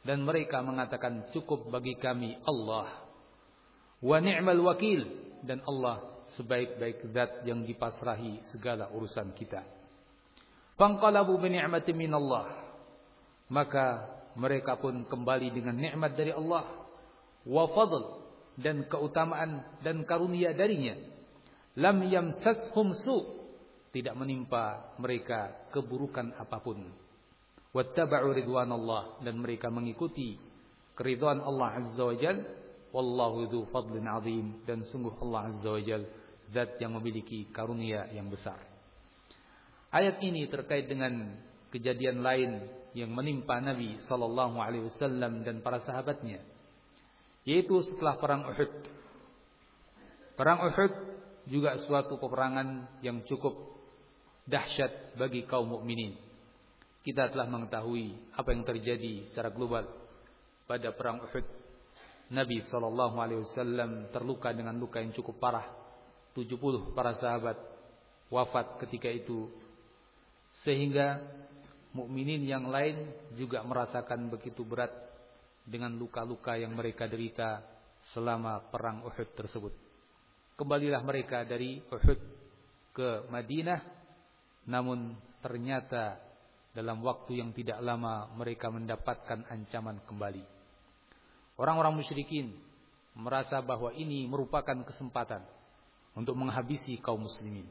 Dan 0.00 0.24
mereka 0.24 0.64
mengatakan 0.64 1.28
cukup 1.36 1.68
bagi 1.68 1.96
kami 2.00 2.40
Allah. 2.48 3.04
Wa 4.00 4.16
ni'mal 4.24 4.60
wakil. 4.64 5.04
Dan 5.44 5.60
Allah 5.68 6.24
sebaik-baik 6.36 7.12
zat 7.12 7.44
yang 7.44 7.64
dipasrahi 7.64 8.40
segala 8.52 8.88
urusan 8.92 9.36
kita. 9.36 9.64
Fanqalabu 10.80 11.36
bi 11.36 11.52
ni'matin 11.52 11.96
minallah. 11.96 12.48
Maka 13.52 14.19
mereka 14.38 14.78
pun 14.78 15.06
kembali 15.06 15.50
dengan 15.54 15.76
nikmat 15.78 16.14
dari 16.14 16.30
Allah 16.34 16.66
wa 17.46 17.64
fadl 17.72 18.20
dan 18.60 18.84
keutamaan 18.86 19.80
dan 19.80 20.04
karunia 20.04 20.52
darinya. 20.52 20.94
Lam 21.78 22.02
yamsashum 22.04 22.92
su 22.98 23.16
tidak 23.90 24.14
menimpa 24.18 24.94
mereka 24.98 25.70
keburukan 25.74 26.34
apa 26.38 26.58
pun. 26.62 26.82
Wattaba'u 27.70 28.34
ridwanallah 28.34 29.22
dan 29.22 29.38
mereka 29.38 29.70
mengikuti 29.70 30.34
keridhaan 30.98 31.38
Allah 31.38 31.78
azza 31.78 32.02
wajal 32.02 32.36
wallahu 32.90 33.46
dzu 33.46 33.60
fadlin 33.70 34.10
azim 34.10 34.46
dan 34.66 34.82
sungguh 34.82 35.14
Allah 35.22 35.54
azza 35.54 35.70
wajal 35.70 36.02
zat 36.50 36.82
yang 36.82 36.98
memiliki 36.98 37.46
karunia 37.54 38.10
yang 38.10 38.26
besar. 38.26 38.58
Ayat 39.94 40.18
ini 40.22 40.46
terkait 40.50 40.90
dengan 40.90 41.38
kejadian 41.70 42.22
lain 42.22 42.50
yang 42.96 43.10
menimpa 43.14 43.58
Nabi 43.62 43.98
sallallahu 44.06 44.56
alaihi 44.58 44.86
wasallam 44.90 45.46
dan 45.46 45.62
para 45.62 45.82
sahabatnya 45.82 46.42
yaitu 47.46 47.80
setelah 47.86 48.18
perang 48.18 48.46
Uhud 48.50 48.72
perang 50.34 50.60
Uhud 50.66 50.92
juga 51.48 51.80
suatu 51.86 52.20
peperangan 52.20 53.00
yang 53.00 53.24
cukup 53.24 53.54
dahsyat 54.46 55.16
bagi 55.16 55.46
kaum 55.46 55.70
mukminin 55.70 56.30
kita 57.00 57.32
telah 57.32 57.48
mengetahui 57.48 58.12
apa 58.36 58.48
yang 58.52 58.62
terjadi 58.68 59.24
secara 59.32 59.48
global 59.48 59.88
pada 60.68 60.92
perang 60.92 61.24
Uhud. 61.24 61.46
Nabi 62.30 62.62
sallallahu 62.62 63.16
alaihi 63.18 63.42
wasallam 63.42 64.12
terluka 64.12 64.52
dengan 64.52 64.76
luka 64.76 65.00
yang 65.00 65.10
cukup 65.16 65.40
parah. 65.40 65.66
70 66.36 66.94
para 66.94 67.18
sahabat 67.18 67.58
wafat 68.30 68.78
ketika 68.86 69.10
itu. 69.10 69.50
Sehingga 70.62 71.18
mukminin 71.96 72.42
yang 72.46 72.70
lain 72.70 73.10
juga 73.34 73.62
merasakan 73.66 74.30
begitu 74.30 74.62
berat 74.62 74.90
dengan 75.66 75.94
luka-luka 75.94 76.54
yang 76.56 76.74
mereka 76.74 77.10
derita 77.10 77.62
selama 78.14 78.70
perang 78.72 79.04
Uhud 79.06 79.28
tersebut. 79.36 79.74
Kembalilah 80.56 81.02
mereka 81.04 81.44
dari 81.44 81.80
Uhud 81.80 82.20
ke 82.94 83.30
Madinah 83.30 83.80
namun 84.68 85.16
ternyata 85.40 86.20
dalam 86.70 87.02
waktu 87.02 87.42
yang 87.42 87.50
tidak 87.50 87.82
lama 87.82 88.30
mereka 88.38 88.70
mendapatkan 88.70 89.42
ancaman 89.50 89.98
kembali. 90.06 90.44
Orang-orang 91.58 91.98
musyrikin 91.98 92.54
merasa 93.18 93.58
bahwa 93.60 93.90
ini 93.92 94.24
merupakan 94.30 94.78
kesempatan 94.86 95.42
untuk 96.14 96.38
menghabisi 96.38 96.96
kaum 97.02 97.26
muslimin. 97.26 97.66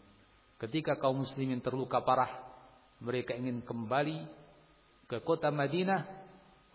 Ketika 0.60 0.99
kaum 0.99 1.23
muslimin 1.23 1.63
terluka 1.63 2.03
parah, 2.03 2.48
mereka 2.99 3.35
ingin 3.35 3.63
kembali 3.63 4.27
ke 5.09 5.23
kota 5.23 5.49
Madinah 5.49 6.05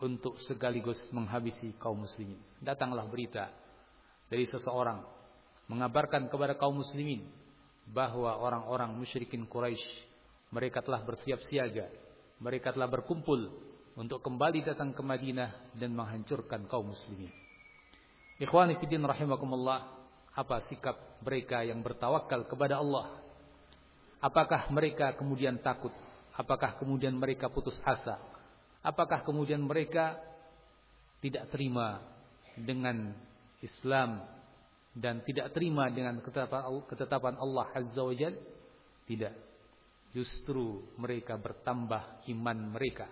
untuk 0.03 0.41
sekaligus 0.45 0.99
menghabisi 1.15 1.77
kaum 1.79 2.03
muslimin. 2.03 2.41
Datanglah 2.61 3.07
berita 3.07 3.53
dari 4.27 4.49
seseorang 4.49 5.05
mengabarkan 5.71 6.29
kepada 6.29 6.57
kaum 6.59 6.81
muslimin 6.81 7.25
bahwa 7.89 8.37
orang-orang 8.41 8.93
musyrikin 8.97 9.45
Quraisy 9.49 9.85
mereka 10.53 10.81
telah 10.81 11.05
bersiap 11.05 11.41
siaga 11.49 11.89
mereka 12.43 12.75
telah 12.75 12.91
berkumpul 12.91 13.53
untuk 13.95 14.19
kembali 14.21 14.67
datang 14.67 14.91
ke 14.91 15.03
Madinah 15.05 15.73
dan 15.79 15.95
menghancurkan 15.95 16.67
kaum 16.67 16.91
muslimin. 16.91 17.31
Ikhwani 18.43 18.77
fiddin 18.83 19.07
rahimakumullah, 19.07 19.87
apa 20.35 20.67
sikap 20.67 21.23
mereka 21.23 21.63
yang 21.63 21.79
bertawakal 21.81 22.45
kepada 22.51 22.83
Allah? 22.83 23.23
Apakah 24.19 24.67
mereka 24.75 25.15
kemudian 25.15 25.63
takut? 25.63 25.95
Apakah 26.35 26.75
kemudian 26.83 27.15
mereka 27.15 27.47
putus 27.47 27.79
asa? 27.87 28.19
Apakah 28.83 29.23
kemudian 29.23 29.63
mereka 29.63 30.19
tidak 31.23 31.49
terima 31.55 32.03
dengan 32.59 33.15
Islam 33.63 34.21
dan 34.93 35.23
tidak 35.25 35.55
terima 35.55 35.89
dengan 35.89 36.21
ketetapan 36.91 37.39
Allah 37.39 37.67
Azza 37.73 38.03
wa 38.03 38.15
Jal? 38.15 38.35
Tidak. 39.07 39.35
Justru 40.15 40.85
mereka 40.99 41.39
bertambah 41.39 42.27
iman 42.31 42.59
mereka. 42.75 43.07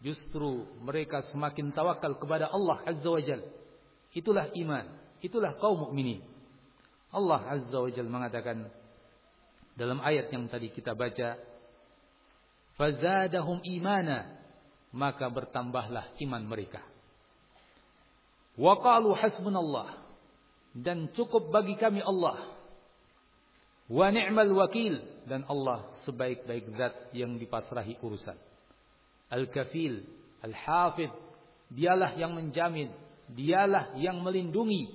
Justru 0.00 0.66
mereka 0.80 1.22
semakin 1.26 1.74
tawakal 1.74 2.14
kepada 2.16 2.46
Allah 2.48 2.78
Azza 2.86 3.10
wa 3.10 3.22
Jal. 3.22 3.42
Itulah 4.14 4.48
iman. 4.54 4.86
Itulah 5.20 5.58
kaum 5.58 5.88
mukminin. 5.88 6.22
Allah 7.10 7.42
Azza 7.58 7.78
wa 7.78 7.90
Jal 7.90 8.06
mengatakan 8.06 8.70
dalam 9.76 9.98
ayat 10.00 10.30
yang 10.30 10.46
tadi 10.46 10.70
kita 10.70 10.94
baca. 10.94 11.55
Fazadahum 12.76 13.60
imana. 13.64 14.36
Maka 14.92 15.28
bertambahlah 15.28 16.08
iman 16.24 16.42
mereka. 16.44 16.80
Wa 18.56 18.80
qalu 18.80 19.12
hasbunallah. 19.16 20.00
Dan 20.76 21.12
cukup 21.12 21.52
bagi 21.52 21.76
kami 21.76 22.04
Allah. 22.04 22.56
Wa 23.88 24.12
ni'mal 24.12 24.52
wakil 24.52 24.98
dan 25.30 25.46
Allah 25.46 25.88
sebaik-baik 26.04 26.74
zat 26.74 26.94
yang 27.16 27.38
dipasrahi 27.38 28.02
urusan. 28.02 28.36
Al-Kafil, 29.30 30.02
Al-Hafid, 30.42 31.10
dialah 31.70 32.14
yang 32.18 32.34
menjamin, 32.34 32.90
dialah 33.30 33.94
yang 33.98 34.22
melindungi. 34.22 34.90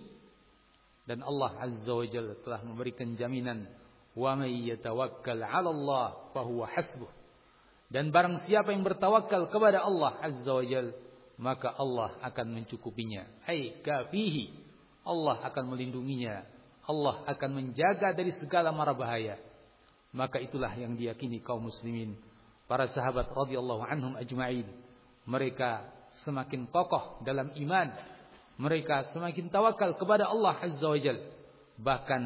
Dan 1.08 1.24
Allah 1.24 1.56
Azza 1.60 1.92
wa 1.92 2.06
Jalla 2.08 2.36
telah 2.40 2.62
memberikan 2.64 3.16
jaminan, 3.20 3.68
"Wa 4.16 4.36
may 4.40 4.56
yatawakkal 4.72 5.40
'ala 5.40 5.70
Allah 5.72 6.08
fahuwa 6.32 6.68
hasbuh." 6.72 7.21
Dan 7.92 8.16
barang 8.16 8.48
siapa 8.48 8.72
yang 8.72 8.88
bertawakal 8.88 9.52
kepada 9.52 9.84
Allah 9.84 10.16
Azza 10.24 10.48
wa 10.48 10.64
Jalla, 10.64 10.96
maka 11.36 11.76
Allah 11.76 12.16
akan 12.24 12.48
mencukupinya. 12.56 13.28
Ai 13.44 13.84
kafihi. 13.84 14.64
Allah 15.04 15.44
akan 15.50 15.74
melindunginya 15.74 16.46
Allah 16.92 17.22
akan 17.30 17.50
menjaga 17.54 18.12
dari 18.12 18.34
segala 18.42 18.74
mara 18.74 18.92
bahaya. 18.98 19.38
Maka 20.12 20.42
itulah 20.42 20.74
yang 20.74 20.98
diyakini 20.98 21.40
kaum 21.40 21.70
muslimin. 21.70 22.18
Para 22.66 22.90
sahabat 22.90 23.30
radhiyallahu 23.32 23.84
anhum 23.86 24.14
ajma'in. 24.18 24.66
Mereka 25.24 25.86
semakin 26.26 26.68
kokoh 26.68 27.22
dalam 27.22 27.54
iman. 27.54 27.88
Mereka 28.58 29.14
semakin 29.16 29.48
tawakal 29.48 29.96
kepada 29.96 30.28
Allah 30.28 30.58
Azza 30.58 30.88
wa 30.90 31.00
Jal. 31.00 31.18
Bahkan 31.80 32.24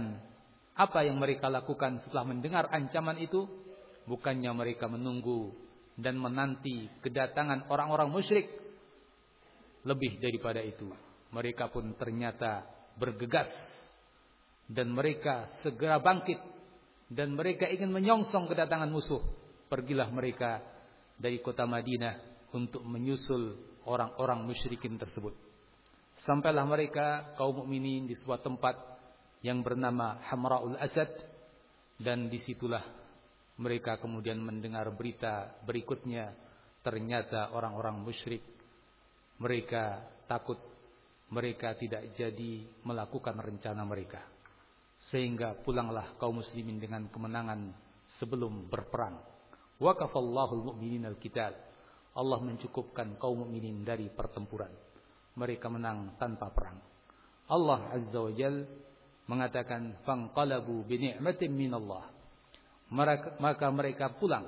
apa 0.75 0.99
yang 1.06 1.21
mereka 1.21 1.47
lakukan 1.51 2.01
setelah 2.08 2.25
mendengar 2.25 2.65
ancaman 2.71 3.19
itu. 3.19 3.45
Bukannya 4.06 4.54
mereka 4.54 4.86
menunggu 4.86 5.54
dan 5.98 6.22
menanti 6.22 6.89
kedatangan 7.02 7.70
orang-orang 7.74 8.13
musyrik. 8.13 8.48
Lebih 9.86 10.18
daripada 10.18 10.62
itu. 10.62 10.89
Mereka 11.30 11.70
pun 11.70 11.94
ternyata 11.98 12.65
bergegas 12.98 13.50
dan 14.65 14.94
mereka 14.94 15.50
segera 15.62 16.02
bangkit 16.02 16.41
dan 17.10 17.38
mereka 17.38 17.70
ingin 17.70 17.94
menyongsong 17.94 18.50
kedatangan 18.50 18.89
musuh. 18.89 19.22
Pergilah 19.70 20.10
mereka 20.10 20.62
dari 21.18 21.41
kota 21.41 21.65
Madinah 21.65 22.50
untuk 22.54 22.82
menyusul 22.86 23.58
orang-orang 23.86 24.46
musyrikin 24.46 24.98
tersebut. 24.98 25.34
Sampailah 26.24 26.63
mereka 26.63 27.36
kaum 27.36 27.65
mukminin 27.65 28.08
di 28.08 28.15
sebuah 28.15 28.41
tempat 28.41 28.76
yang 29.44 29.62
bernama 29.62 30.24
Hamraul 30.32 30.80
Asad 30.80 31.12
dan 32.00 32.32
di 32.32 32.39
situlah 32.41 32.82
Mereka 33.56 34.04
kemudian 34.04 34.44
mendengar 34.44 34.84
berita 34.91 35.56
berikutnya 35.63 36.36
ternyata 36.84 37.56
orang-orang 37.56 38.04
musyrik. 38.04 38.44
Mereka 39.39 40.04
takut 40.28 40.60
mereka 41.32 41.74
tidak 41.74 42.13
jadi 42.13 42.68
melakukan 42.86 43.36
rencana 43.39 43.82
mereka. 43.88 44.22
Sehingga 45.12 45.58
pulanglah 45.60 46.15
kaum 46.22 46.39
muslimin 46.39 46.80
dengan 46.80 47.08
kemenangan 47.10 47.74
sebelum 48.20 48.72
berperang. 48.72 49.20
Waqafallahu 49.82 50.52
al-mu'minin 50.62 51.04
al-kitab. 51.04 51.52
Allah 52.15 52.39
mencukupkan 52.39 53.20
kaum 53.20 53.44
mukminin 53.44 53.84
dari 53.84 54.08
pertempuran. 54.08 54.72
Mereka 55.36 55.68
menang 55.68 56.15
tanpa 56.15 56.48
perang. 56.48 56.80
Allah 57.52 57.91
Azza 57.91 58.20
wa 58.24 58.32
Jal 58.32 58.63
mengatakan 59.28 60.00
fanqalabu 60.08 60.88
bi 60.88 60.96
ni'matin 60.96 61.52
minallah 61.52 62.14
maka 62.95 63.67
mereka 63.69 64.15
pulang. 64.15 64.47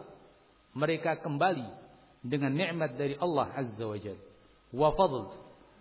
Mereka 0.77 1.19
kembali 1.19 1.67
dengan 2.23 2.53
nikmat 2.55 2.95
dari 2.95 3.15
Allah 3.19 3.51
Azza 3.53 3.86
wa 3.86 3.97
Jalla 3.97 4.25
wa 4.75 4.91
fadl 4.91 5.31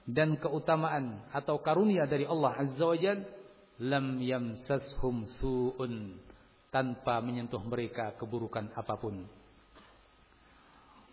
dan 0.06 0.38
keutamaan 0.38 1.26
atau 1.34 1.58
karunia 1.58 2.06
dari 2.06 2.22
Allah 2.22 2.54
Azza 2.54 2.84
wa 2.86 2.96
Jalla 2.96 3.26
lam 3.82 4.22
yamsashum 4.22 5.28
su'un 5.36 6.16
tanpa 6.72 7.20
menyentuh 7.20 7.60
mereka 7.60 8.16
keburukan 8.16 8.72
apa 8.72 8.94
pun. 8.96 9.26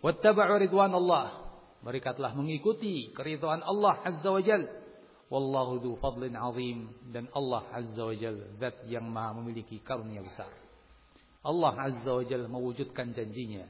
Wattaba'u 0.04 0.60
ridwan 0.60 0.92
Allah 0.92 1.44
mereka 1.84 2.16
telah 2.16 2.32
mengikuti 2.32 3.12
keridhaan 3.12 3.60
Allah 3.60 4.00
Azza 4.04 4.28
wa 4.32 4.40
Jalla 4.40 4.70
wallahu 5.32 5.80
dzu 5.80 5.92
fadlin 5.98 6.36
azim 6.36 6.88
dan 7.10 7.28
Allah 7.32 7.64
Azza 7.72 8.02
wa 8.04 8.14
Jalla 8.16 8.44
zat 8.60 8.84
yang 8.88 9.08
maha 9.08 9.36
memiliki 9.40 9.80
karunia 9.80 10.20
besar 10.24 10.63
Allah 11.44 11.74
Azza 11.76 12.10
wa 12.10 12.24
Jalla 12.24 12.48
mewujudkan 12.48 13.12
janjinya 13.12 13.68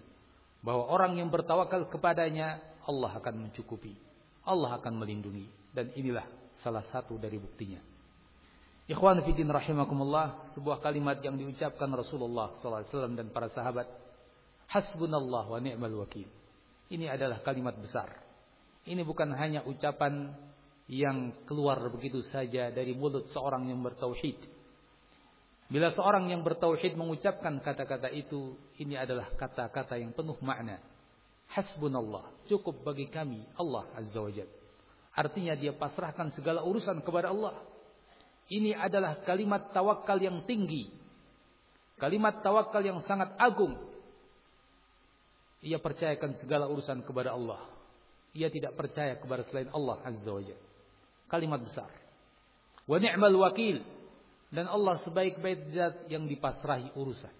bahwa 0.62 0.88
orang 0.88 1.18
yang 1.18 1.28
bertawakal 1.28 1.90
kepadanya 1.90 2.62
Allah 2.86 3.18
akan 3.18 3.50
mencukupi. 3.50 3.92
Allah 4.46 4.78
akan 4.78 4.94
melindungi 4.96 5.44
dan 5.74 5.90
inilah 5.98 6.24
salah 6.62 6.86
satu 6.88 7.18
dari 7.18 7.36
buktinya. 7.36 7.82
Ikhwan 8.84 9.24
fillah 9.24 9.64
rahimakumullah, 9.64 10.52
sebuah 10.52 10.84
kalimat 10.84 11.16
yang 11.24 11.40
diucapkan 11.40 11.88
Rasulullah 11.88 12.52
SAW 12.60 13.16
dan 13.16 13.32
para 13.32 13.48
sahabat, 13.48 13.88
Hasbunallah 14.68 15.44
wa 15.48 15.56
ni'mal 15.56 16.04
wakil. 16.04 16.28
Ini 16.92 17.08
adalah 17.08 17.40
kalimat 17.40 17.72
besar. 17.80 18.12
Ini 18.84 19.00
bukan 19.00 19.32
hanya 19.32 19.64
ucapan 19.64 20.36
yang 20.84 21.32
keluar 21.48 21.80
begitu 21.88 22.20
saja 22.28 22.68
dari 22.68 22.92
mulut 22.92 23.24
seorang 23.32 23.72
yang 23.72 23.80
bertauhid, 23.80 24.36
Bila 25.72 25.88
seorang 25.96 26.28
yang 26.28 26.44
bertauhid 26.44 26.92
mengucapkan 26.92 27.56
kata-kata 27.64 28.12
itu, 28.12 28.52
ini 28.76 29.00
adalah 29.00 29.32
kata-kata 29.32 29.96
yang 29.96 30.12
penuh 30.12 30.36
makna. 30.44 30.76
Hasbunallah, 31.48 32.28
cukup 32.50 32.84
bagi 32.84 33.08
kami 33.08 33.48
Allah 33.56 33.88
Azza 33.96 34.20
wa. 34.20 34.30
Artinya 35.14 35.54
dia 35.56 35.72
pasrahkan 35.72 36.34
segala 36.36 36.66
urusan 36.66 37.00
kepada 37.00 37.32
Allah. 37.32 37.64
Ini 38.50 38.76
adalah 38.76 39.24
kalimat 39.24 39.72
tawakal 39.72 40.20
yang 40.20 40.44
tinggi. 40.44 40.92
Kalimat 41.96 42.44
tawakal 42.44 42.84
yang 42.84 43.00
sangat 43.08 43.32
agung. 43.40 43.78
Ia 45.64 45.80
percayakan 45.80 46.36
segala 46.44 46.68
urusan 46.68 47.00
kepada 47.08 47.32
Allah. 47.32 47.62
Ia 48.36 48.52
tidak 48.52 48.76
percaya 48.76 49.16
kepada 49.16 49.46
selain 49.48 49.72
Allah 49.72 49.96
Azza 50.04 50.28
wa. 50.28 50.58
Kalimat 51.30 51.64
besar. 51.64 51.88
Wa 52.84 53.00
ni'mal 53.00 53.32
wakil 53.32 53.80
dan 54.54 54.70
Allah 54.70 55.02
sebaik-baik 55.02 55.74
zat 55.74 56.06
yang 56.06 56.30
dipasrahi 56.30 56.94
urusan. 56.94 57.34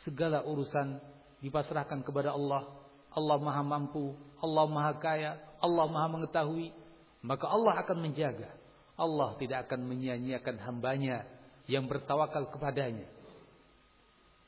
Segala 0.00 0.48
urusan 0.48 0.96
dipasrahkan 1.44 2.00
kepada 2.00 2.32
Allah. 2.32 2.64
Allah 3.12 3.36
maha 3.36 3.60
mampu, 3.60 4.16
Allah 4.40 4.64
maha 4.64 4.96
kaya, 4.96 5.36
Allah 5.60 5.84
maha 5.92 6.08
mengetahui. 6.08 6.72
Maka 7.20 7.52
Allah 7.52 7.84
akan 7.84 7.98
menjaga. 8.00 8.48
Allah 8.96 9.36
tidak 9.36 9.68
akan 9.68 9.92
menyia-nyiakan 9.92 10.56
hambanya 10.64 11.28
yang 11.68 11.84
bertawakal 11.84 12.48
kepadanya. 12.48 13.04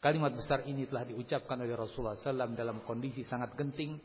Kalimat 0.00 0.32
besar 0.32 0.64
ini 0.64 0.88
telah 0.88 1.04
diucapkan 1.04 1.60
oleh 1.60 1.76
Rasulullah 1.76 2.16
SAW 2.16 2.56
dalam 2.56 2.80
kondisi 2.88 3.28
sangat 3.28 3.52
genting. 3.52 4.00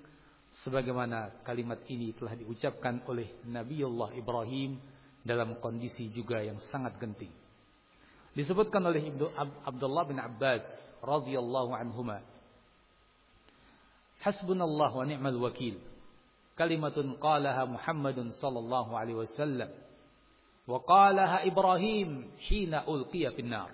Sebagaimana 0.67 1.47
kalimat 1.47 1.79
ini 1.87 2.11
telah 2.11 2.35
diucapkan 2.35 3.07
oleh 3.07 3.39
Nabiullah 3.47 4.11
Ibrahim 4.19 4.83
dalam 5.23 5.63
kondisi 5.63 6.11
juga 6.11 6.43
yang 6.43 6.59
sangat 6.67 6.99
genting. 6.99 7.44
Disebutkan 8.35 8.83
oleh 8.83 8.99
Ibnu 8.99 9.31
Abdullah 9.63 10.03
bin 10.11 10.19
Abbas 10.19 10.63
radhiyallahu 10.99 11.71
anhuma. 11.71 12.19
Hasbunallah 14.19 14.91
wa 14.91 15.07
ni'mal 15.07 15.39
wakil. 15.39 15.79
Kalimatun 16.59 17.15
qalaha 17.15 17.63
Muhammadun 17.63 18.35
sallallahu 18.35 18.91
alaihi 18.91 19.23
wasallam. 19.23 19.71
Wa 20.67 20.83
qalaha 20.83 21.47
Ibrahim 21.47 22.27
hina 22.43 22.83
ulqiya 22.83 23.31
finnar. 23.39 23.71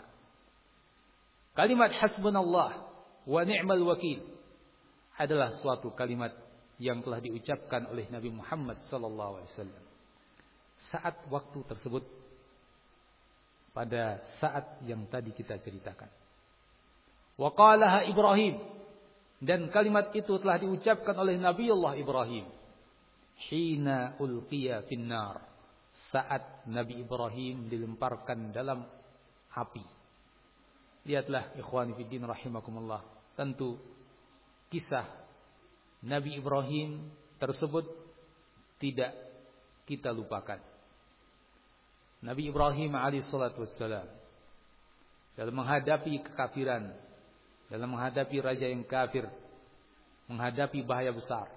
Kalimat 1.58 1.98
hasbunallah 1.98 2.86
wa 3.26 3.42
ni'mal 3.42 3.82
wakil 3.82 4.22
adalah 5.18 5.58
suatu 5.58 5.90
kalimat 5.98 6.34
yang 6.82 7.02
telah 7.02 7.18
diucapkan 7.22 7.90
oleh 7.90 8.10
Nabi 8.14 8.30
Muhammad 8.30 8.78
sallallahu 8.90 9.42
alaihi 9.42 9.52
wasallam. 9.58 9.84
Saat 10.90 11.16
waktu 11.30 11.60
tersebut 11.66 12.21
pada 13.72 14.20
saat 14.40 14.84
yang 14.84 15.08
tadi 15.08 15.32
kita 15.32 15.60
ceritakan. 15.60 16.12
Waqalaha 17.40 18.06
Ibrahim 18.06 18.60
dan 19.42 19.72
kalimat 19.74 20.14
itu 20.14 20.38
telah 20.38 20.62
diucapkan 20.62 21.18
oleh 21.18 21.40
Nabiullah 21.40 21.98
Ibrahim. 21.98 22.46
Hina 23.50 24.22
ulqiya 24.22 24.86
finnar. 24.86 25.42
Saat 26.14 26.68
Nabi 26.70 27.02
Ibrahim 27.02 27.68
dilemparkan 27.68 28.54
dalam 28.54 28.86
api. 29.58 29.84
Lihatlah 31.10 31.58
ikhwani 31.58 31.98
fiddin 31.98 32.24
rahimakumullah. 32.24 33.02
Tentu 33.34 33.82
kisah 34.70 35.10
Nabi 36.06 36.38
Ibrahim 36.38 37.10
tersebut 37.42 37.90
tidak 38.78 39.14
kita 39.90 40.14
lupakan. 40.14 40.71
Nabi 42.22 42.54
Ibrahim 42.54 42.94
alaihissalatu 42.94 43.66
wassalam 43.66 44.06
dalam 45.34 45.54
menghadapi 45.58 46.22
kekafiran, 46.22 46.94
dalam 47.66 47.90
menghadapi 47.98 48.38
raja 48.44 48.70
yang 48.70 48.86
kafir, 48.86 49.26
menghadapi 50.30 50.86
bahaya 50.86 51.10
besar. 51.10 51.50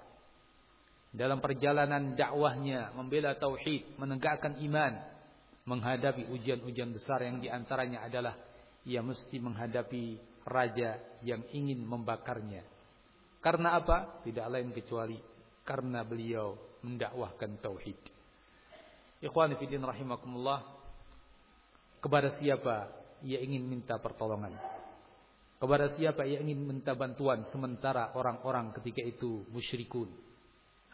Dalam 1.15 1.39
perjalanan 1.39 2.19
dakwahnya 2.19 2.91
membela 2.97 3.39
tauhid, 3.39 4.01
menegakkan 4.01 4.59
iman, 4.67 4.99
menghadapi 5.69 6.27
ujian-ujian 6.33 6.91
besar 6.91 7.23
yang 7.23 7.39
di 7.39 7.47
antaranya 7.47 8.03
adalah 8.03 8.35
ia 8.89 9.05
mesti 9.05 9.37
menghadapi 9.39 10.19
raja 10.49 10.99
yang 11.23 11.45
ingin 11.55 11.87
membakarnya. 11.87 12.67
Karena 13.45 13.77
apa? 13.77 14.25
Tidak 14.25 14.47
lain 14.49 14.73
kecuali 14.73 15.17
karena 15.65 16.05
beliau 16.05 16.57
mendakwahkan 16.85 17.61
tauhid. 17.61 17.97
Ikhwani 19.23 19.59
fiddin 19.61 19.83
rahimakumullah. 19.85 20.65
Kepada 22.01 22.37
siapa 22.41 22.91
ia 23.25 23.41
ingin 23.41 23.65
minta 23.65 23.97
pertolongan? 23.97 24.53
Kepada 25.57 25.97
siapa 25.97 26.29
ia 26.29 26.45
ingin 26.45 26.61
minta 26.61 26.93
bantuan 26.93 27.47
sementara 27.49 28.13
orang-orang 28.13 28.75
ketika 28.77 29.01
itu 29.01 29.49
musyrikun. 29.49 30.13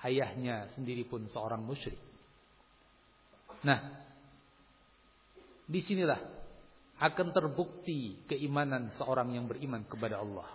Ayahnya 0.00 0.72
sendiri 0.72 1.04
pun 1.04 1.26
seorang 1.28 1.60
musyrik. 1.60 1.98
Nah, 3.60 3.80
di 5.68 5.80
sinilah 5.84 6.16
akan 7.00 7.32
terbukti 7.32 8.24
keimanan 8.28 8.92
seorang 8.96 9.32
yang 9.32 9.48
beriman 9.48 9.84
kepada 9.88 10.20
Allah. 10.20 10.48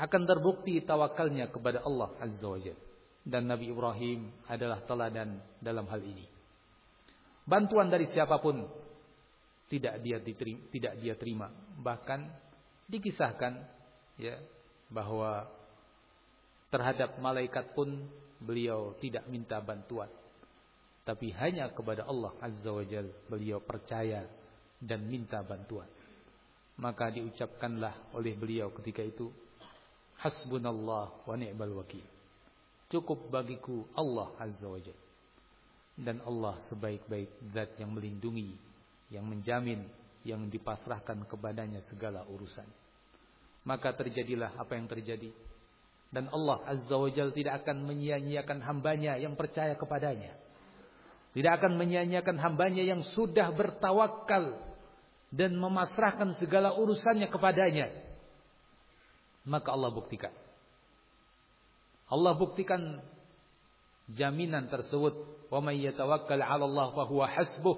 Akan 0.00 0.24
terbukti 0.24 0.80
tawakalnya 0.80 1.52
kepada 1.52 1.84
Allah 1.84 2.16
Azza 2.20 2.48
wa 2.48 2.56
Jalla. 2.56 2.88
Dan 3.20 3.52
Nabi 3.52 3.68
Ibrahim 3.68 4.32
adalah 4.48 4.80
teladan 4.88 5.44
dalam 5.60 5.84
hal 5.92 6.00
ini. 6.00 6.24
Bantuan 7.50 7.90
dari 7.90 8.06
siapa 8.14 8.38
pun 8.38 8.62
tidak 9.66 9.98
dia 10.06 10.22
diterima, 10.22 10.62
tidak 10.70 10.94
dia 11.02 11.14
terima. 11.18 11.50
Bahkan 11.82 12.20
dikisahkan 12.86 13.58
ya 14.22 14.38
bahwa 14.86 15.50
terhadap 16.70 17.18
malaikat 17.18 17.74
pun 17.74 18.06
beliau 18.38 18.94
tidak 19.02 19.26
minta 19.26 19.58
bantuan. 19.58 20.06
Tapi 21.02 21.34
hanya 21.42 21.74
kepada 21.74 22.06
Allah 22.06 22.38
Azza 22.38 22.70
wa 22.70 22.86
Jal 22.86 23.10
beliau 23.26 23.58
percaya 23.58 24.22
dan 24.78 25.10
minta 25.10 25.42
bantuan. 25.42 25.90
Maka 26.78 27.10
diucapkanlah 27.10 28.14
oleh 28.14 28.38
beliau 28.38 28.70
ketika 28.78 29.02
itu 29.02 29.26
Hasbunallah 30.22 31.26
wa 31.26 31.34
ni'mal 31.34 31.82
wakil. 31.82 32.04
Cukup 32.86 33.26
bagiku 33.26 33.90
Allah 33.98 34.38
Azza 34.38 34.70
wa 34.70 34.78
dan 35.96 36.22
Allah 36.26 36.58
sebaik-baik 36.70 37.50
zat 37.54 37.74
yang 37.78 37.94
melindungi, 37.94 38.54
yang 39.10 39.26
menjamin, 39.26 39.86
yang 40.22 40.46
dipasrahkan 40.52 41.24
kepadanya 41.26 41.80
segala 41.88 42.24
urusan. 42.28 42.66
maka 43.60 43.92
terjadilah 43.92 44.56
apa 44.56 44.72
yang 44.76 44.88
terjadi. 44.88 45.30
Dan 46.10 46.26
Allah 46.32 46.64
Azza 46.66 46.96
wa 46.96 47.06
Jal 47.12 47.30
tidak 47.30 47.62
akan 47.62 47.86
menyia-nyiakan 47.86 48.58
hambanya 48.66 49.14
yang 49.20 49.38
percaya 49.38 49.78
kepadanya. 49.78 50.34
Tidak 51.30 51.52
akan 51.60 51.78
menyia-nyiakan 51.78 52.36
hambanya 52.42 52.82
yang 52.82 53.06
sudah 53.14 53.54
bertawakal 53.54 54.58
dan 55.30 55.54
memasrahkan 55.54 56.34
segala 56.42 56.74
urusannya 56.74 57.30
kepadanya. 57.30 57.86
Maka 59.46 59.70
Allah 59.70 59.94
buktikan. 59.94 60.34
Allah 62.10 62.34
buktikan 62.34 62.98
jaminan 64.10 64.66
tersebut. 64.66 65.14
Wa 65.50 65.58
may 65.58 65.82
yatawakkal 65.82 66.38
'ala 66.38 66.64
Allah 66.64 66.88
fa 66.94 67.04
hasbuh. 67.26 67.76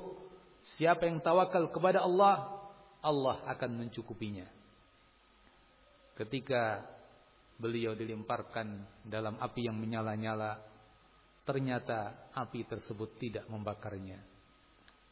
Siapa 0.79 1.09
yang 1.09 1.19
tawakal 1.25 1.73
kepada 1.75 2.05
Allah, 2.05 2.63
Allah 3.03 3.43
akan 3.51 3.83
mencukupinya. 3.83 4.47
Ketika 6.15 6.87
beliau 7.59 7.99
dilemparkan 7.99 8.87
dalam 9.03 9.41
api 9.43 9.67
yang 9.67 9.75
menyala-nyala, 9.81 10.61
ternyata 11.43 12.31
api 12.37 12.63
tersebut 12.69 13.19
tidak 13.19 13.49
membakarnya. 13.51 14.23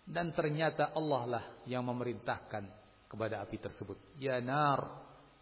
Dan 0.07 0.31
ternyata 0.37 0.95
Allah 0.95 1.23
lah 1.27 1.45
yang 1.67 1.83
memerintahkan 1.83 2.65
kepada 3.11 3.43
api 3.43 3.57
tersebut. 3.59 3.99
Ya 4.23 4.39
nar, 4.39 4.87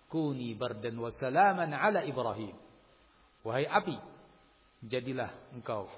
kuni 0.08 0.56
bardan 0.56 0.96
wa 0.96 1.12
salaman 1.12 1.72
ala 1.76 2.00
Ibrahim. 2.06 2.56
Wahai 3.44 3.68
api, 3.68 3.96
jadilah 4.88 5.52
engkau 5.52 5.88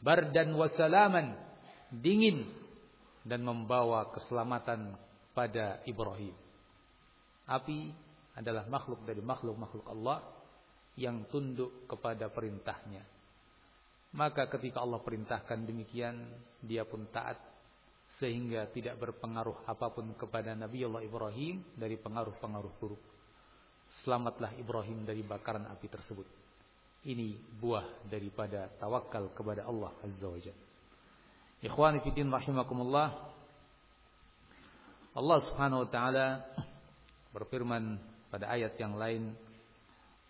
bardan 0.00 0.52
wa 0.54 0.68
salaman, 0.72 1.36
dingin 1.90 2.46
dan 3.26 3.42
membawa 3.42 4.10
keselamatan 4.14 4.94
pada 5.34 5.82
Ibrahim. 5.84 6.34
Api 7.46 7.90
adalah 8.36 8.66
makhluk 8.66 9.02
dari 9.06 9.22
makhluk-makhluk 9.22 9.86
Allah 9.90 10.22
yang 10.96 11.28
tunduk 11.28 11.86
kepada 11.86 12.30
perintahnya. 12.32 13.04
Maka 14.16 14.48
ketika 14.48 14.80
Allah 14.80 15.02
perintahkan 15.04 15.60
demikian, 15.66 16.16
dia 16.64 16.88
pun 16.88 17.04
taat 17.12 17.36
sehingga 18.16 18.70
tidak 18.72 18.96
berpengaruh 18.96 19.66
apa 19.68 19.92
pun 19.92 20.14
kepada 20.16 20.56
Nabi 20.56 20.86
Allah 20.86 21.04
Ibrahim 21.04 21.60
dari 21.76 22.00
pengaruh-pengaruh 22.00 22.72
buruk. 22.80 23.02
Selamatlah 24.02 24.56
Ibrahim 24.56 25.04
dari 25.04 25.20
bakaran 25.20 25.68
api 25.68 25.86
tersebut. 25.90 26.45
Ini 27.06 27.38
buah 27.62 28.10
daripada 28.10 28.66
tawakal 28.82 29.30
kepada 29.30 29.62
Allah 29.62 29.94
Azza 30.02 30.26
wa 30.26 30.40
Jalla. 30.42 30.66
Ikhwani 31.62 32.02
fiddin 32.02 32.26
rahimakumullah. 32.26 33.14
Allah 35.14 35.38
Subhanahu 35.46 35.86
wa 35.86 35.88
taala 35.88 36.42
berfirman 37.30 38.02
pada 38.26 38.50
ayat 38.50 38.74
yang 38.82 38.98
lain 38.98 39.38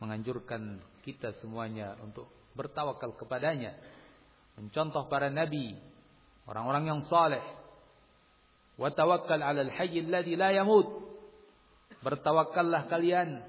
menganjurkan 0.04 0.84
kita 1.00 1.32
semuanya 1.40 1.96
untuk 2.04 2.28
bertawakal 2.52 3.16
kepadanya. 3.16 3.72
Mencontoh 4.60 5.08
para 5.08 5.32
nabi, 5.32 5.80
orang-orang 6.44 6.92
yang 6.92 7.00
saleh. 7.08 7.42
Wa 8.76 8.92
tawakkal 8.92 9.40
'alal 9.40 9.72
hayy 9.72 10.04
alladhi 10.04 10.36
la 10.36 10.52
yamut. 10.52 10.92
Bertawakallah 12.04 12.84
kalian 12.92 13.40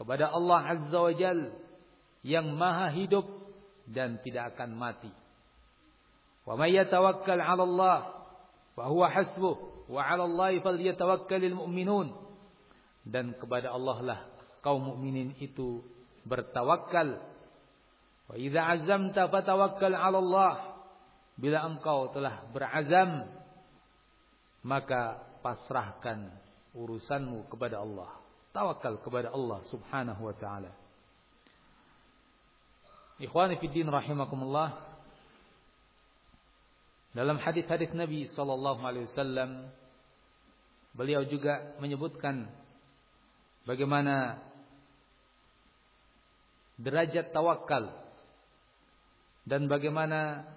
kepada 0.00 0.32
Allah 0.32 0.60
Azza 0.64 0.96
wa 0.96 1.12
Jal 1.12 1.61
yang 2.22 2.54
maha 2.54 2.90
hidup 2.94 3.26
dan 3.86 4.22
tidak 4.22 4.54
akan 4.54 4.78
mati. 4.78 5.10
Wa 6.46 6.58
may 6.58 6.74
yatawakkal 6.74 7.38
'ala 7.38 7.62
Allah 7.62 7.98
fa 8.74 8.90
huwa 8.90 9.06
hasbuh 9.10 9.86
wa 9.90 10.00
'ala 10.02 10.26
Allah 10.26 10.58
falyatawakkalul 10.62 11.66
mu'minun 11.66 12.14
dan 13.06 13.34
kepada 13.34 13.74
Allah 13.74 13.98
lah 14.02 14.20
kaum 14.62 14.94
mukminin 14.94 15.34
itu 15.42 15.82
bertawakal. 16.26 17.18
Wa 18.30 18.34
idza 18.38 18.62
azamta 18.62 19.26
fatawakkal 19.26 19.94
'ala 19.94 20.18
Allah. 20.18 20.54
Bila 21.32 21.64
engkau 21.66 22.12
telah 22.14 22.44
berazam 22.54 23.26
maka 24.62 25.18
pasrahkan 25.42 26.30
urusanmu 26.72 27.50
kepada 27.50 27.82
Allah. 27.82 28.14
Tawakal 28.54 29.00
kepada 29.02 29.34
Allah 29.34 29.58
Subhanahu 29.68 30.22
wa 30.28 30.34
taala. 30.36 30.81
Ikhwani 33.22 33.54
fi 33.62 33.70
din 33.70 33.86
rahimakumullah. 33.86 34.82
Dalam 37.14 37.38
hadis-hadis 37.38 37.94
Nabi 37.94 38.26
sallallahu 38.26 38.82
alaihi 38.82 39.06
wasallam 39.06 39.70
beliau 40.90 41.22
juga 41.30 41.78
menyebutkan 41.78 42.50
bagaimana 43.62 44.42
derajat 46.82 47.30
tawakal 47.30 47.94
dan 49.46 49.70
bagaimana 49.70 50.50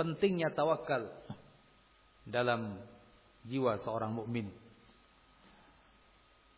pentingnya 0.00 0.48
tawakal 0.56 1.12
dalam 2.24 2.80
jiwa 3.44 3.84
seorang 3.84 4.16
mukmin. 4.16 4.48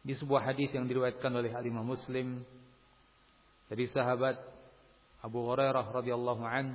Di 0.07 0.15
sebuah 0.15 0.47
hadis 0.47 0.71
yang 0.71 0.87
diriwayatkan 0.87 1.33
oleh 1.35 1.51
Imam 1.67 1.91
Muslim 1.91 2.47
dari 3.69 3.85
sahabat 3.89 4.37
Abu 5.21 5.45
Hurairah 5.45 5.93
radhiyallahu 5.93 6.43
an 6.45 6.73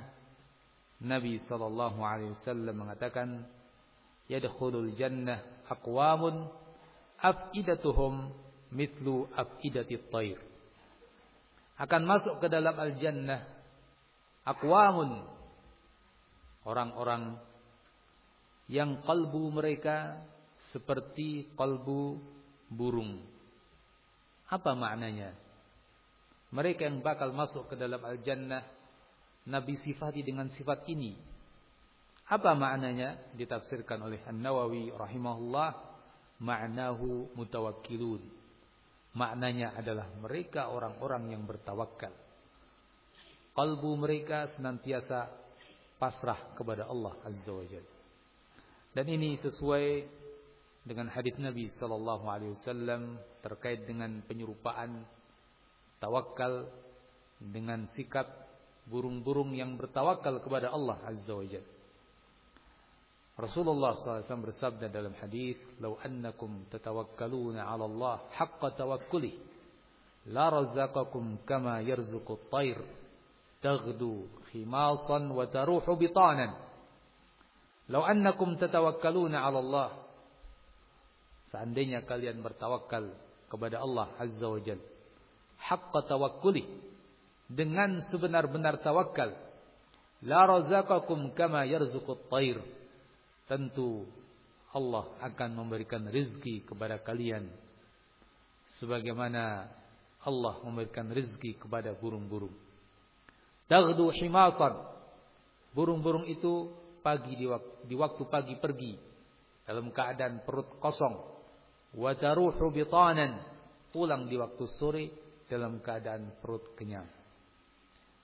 Nabi 1.02 1.42
sallallahu 1.44 1.98
alaihi 2.00 2.32
wasallam 2.38 2.74
mengatakan 2.86 3.28
yadkhulul 4.30 4.94
jannah 4.94 5.42
aqwamun 5.66 6.48
afidatuhum 7.18 8.30
mithlu 8.70 9.26
afidatit 9.34 10.06
tayr. 10.08 10.38
Akan 11.74 12.06
masuk 12.06 12.38
ke 12.38 12.46
dalam 12.46 12.78
al-jannah 12.78 13.42
aqwamun 14.46 15.26
orang-orang 16.62 17.42
yang 18.70 19.02
kalbu 19.02 19.50
mereka 19.50 20.22
seperti 20.70 21.50
kalbu 21.58 22.22
burung. 22.70 23.20
Apa 24.48 24.78
maknanya? 24.78 25.43
Mereka 26.54 26.86
yang 26.86 27.02
bakal 27.02 27.34
masuk 27.34 27.66
ke 27.66 27.74
dalam 27.74 27.98
al-jannah 27.98 28.62
Nabi 29.50 29.74
sifati 29.82 30.22
dengan 30.22 30.46
sifat 30.54 30.86
ini. 30.86 31.18
Apa 32.30 32.54
maknanya? 32.54 33.34
Ditafsirkan 33.34 34.00
oleh 34.06 34.22
An-Nawawi 34.24 34.94
rahimahullah 34.94 35.70
ma'nahu 36.40 37.34
mutawakkilun. 37.34 38.22
Maknanya 39.18 39.74
adalah 39.74 40.08
mereka 40.22 40.70
orang-orang 40.70 41.34
yang 41.34 41.42
bertawakal. 41.42 42.14
Kalbu 43.54 43.90
mereka 43.98 44.50
senantiasa 44.54 45.30
pasrah 45.98 46.54
kepada 46.58 46.90
Allah 46.90 47.14
Azza 47.22 47.54
wa. 47.54 47.66
Dan 48.94 49.06
ini 49.10 49.38
sesuai 49.42 49.86
dengan 50.86 51.10
hadis 51.10 51.34
Nabi 51.38 51.70
sallallahu 51.70 52.26
alaihi 52.30 52.54
wasallam 52.58 53.18
terkait 53.42 53.86
dengan 53.86 54.22
penyerupaan 54.26 55.06
tawakal 56.04 56.68
dengan 57.40 57.88
sikap 57.96 58.28
burung-burung 58.84 59.56
yang 59.56 59.80
bertawakal 59.80 60.44
kepada 60.44 60.68
Allah 60.68 61.00
Azza 61.00 61.32
wa 61.32 61.46
Jalla. 61.48 61.72
Rasulullah 63.34 63.98
SAW 63.98 64.44
bersabda 64.46 64.86
dalam 64.92 65.16
hadis, 65.18 65.58
"Lau 65.82 65.98
annakum 65.98 66.68
tatawakkaluna 66.70 67.66
'ala 67.66 67.88
Allah 67.88 68.16
haqqa 68.36 68.78
tawakkuli, 68.78 69.34
la 70.30 70.52
razaqakum 70.52 71.42
kama 71.42 71.82
yarzuqu 71.82 72.30
at-tayr, 72.30 72.78
taghdu 73.58 74.28
khimasan 74.52 75.34
wa 75.34 75.50
taruhu 75.50 75.98
bitanan." 75.98 76.54
Lau 77.90 78.06
annakum 78.06 78.54
tatawakkaluna 78.54 79.40
'ala 79.40 79.58
Allah, 79.58 79.90
seandainya 81.50 82.06
kalian 82.06 82.38
bertawakal 82.38 83.10
kepada 83.50 83.82
Allah 83.82 84.14
Azza 84.14 84.46
wa 84.46 84.62
Jalla, 84.62 84.93
haqqa 85.58 86.06
tawakkuli, 86.08 86.64
dengan 87.50 88.00
sebenar-benar 88.08 88.80
tawakal, 88.80 89.36
la 90.24 90.40
razaqakum 90.48 91.36
kama 91.36 91.68
yarzuqu 91.68 92.08
at-tayr 92.16 92.58
tentu 93.44 94.08
Allah 94.74 95.06
akan 95.22 95.50
memberikan 95.54 96.02
rezeki 96.08 96.66
kepada 96.66 96.98
kalian 96.98 97.46
sebagaimana 98.80 99.70
Allah 100.24 100.54
memberikan 100.64 101.12
rezeki 101.12 101.60
kepada 101.60 101.92
burung-burung. 101.94 102.52
Taghdu 103.68 104.08
himasan. 104.10 104.74
Burung-burung 105.76 106.24
itu 106.24 106.72
pagi 107.04 107.36
di 107.36 107.44
waktu, 107.44 107.84
di 107.84 107.94
waktu 107.98 108.22
pagi 108.32 108.54
pergi 108.56 108.96
dalam 109.68 109.92
keadaan 109.92 110.42
perut 110.42 110.80
kosong. 110.80 111.16
Wa 111.94 112.16
taruhu 112.16 112.72
bitanan. 112.72 113.52
Pulang 113.94 114.26
di 114.26 114.34
waktu 114.34 114.64
sore 114.74 115.04
dalam 115.54 115.78
keadaan 115.78 116.34
perut 116.42 116.74
kenyang. 116.74 117.06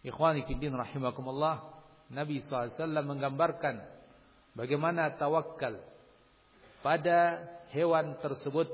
Ikhwani 0.03 0.43
fiddin 0.51 0.75
rahimakumullah. 0.75 1.79
Nabi 2.11 2.43
SAW 2.43 2.75
menggambarkan 3.07 4.01
Bagaimana 4.51 5.15
tawakal 5.15 5.79
pada 6.83 7.39
hewan 7.71 8.19
tersebut 8.19 8.67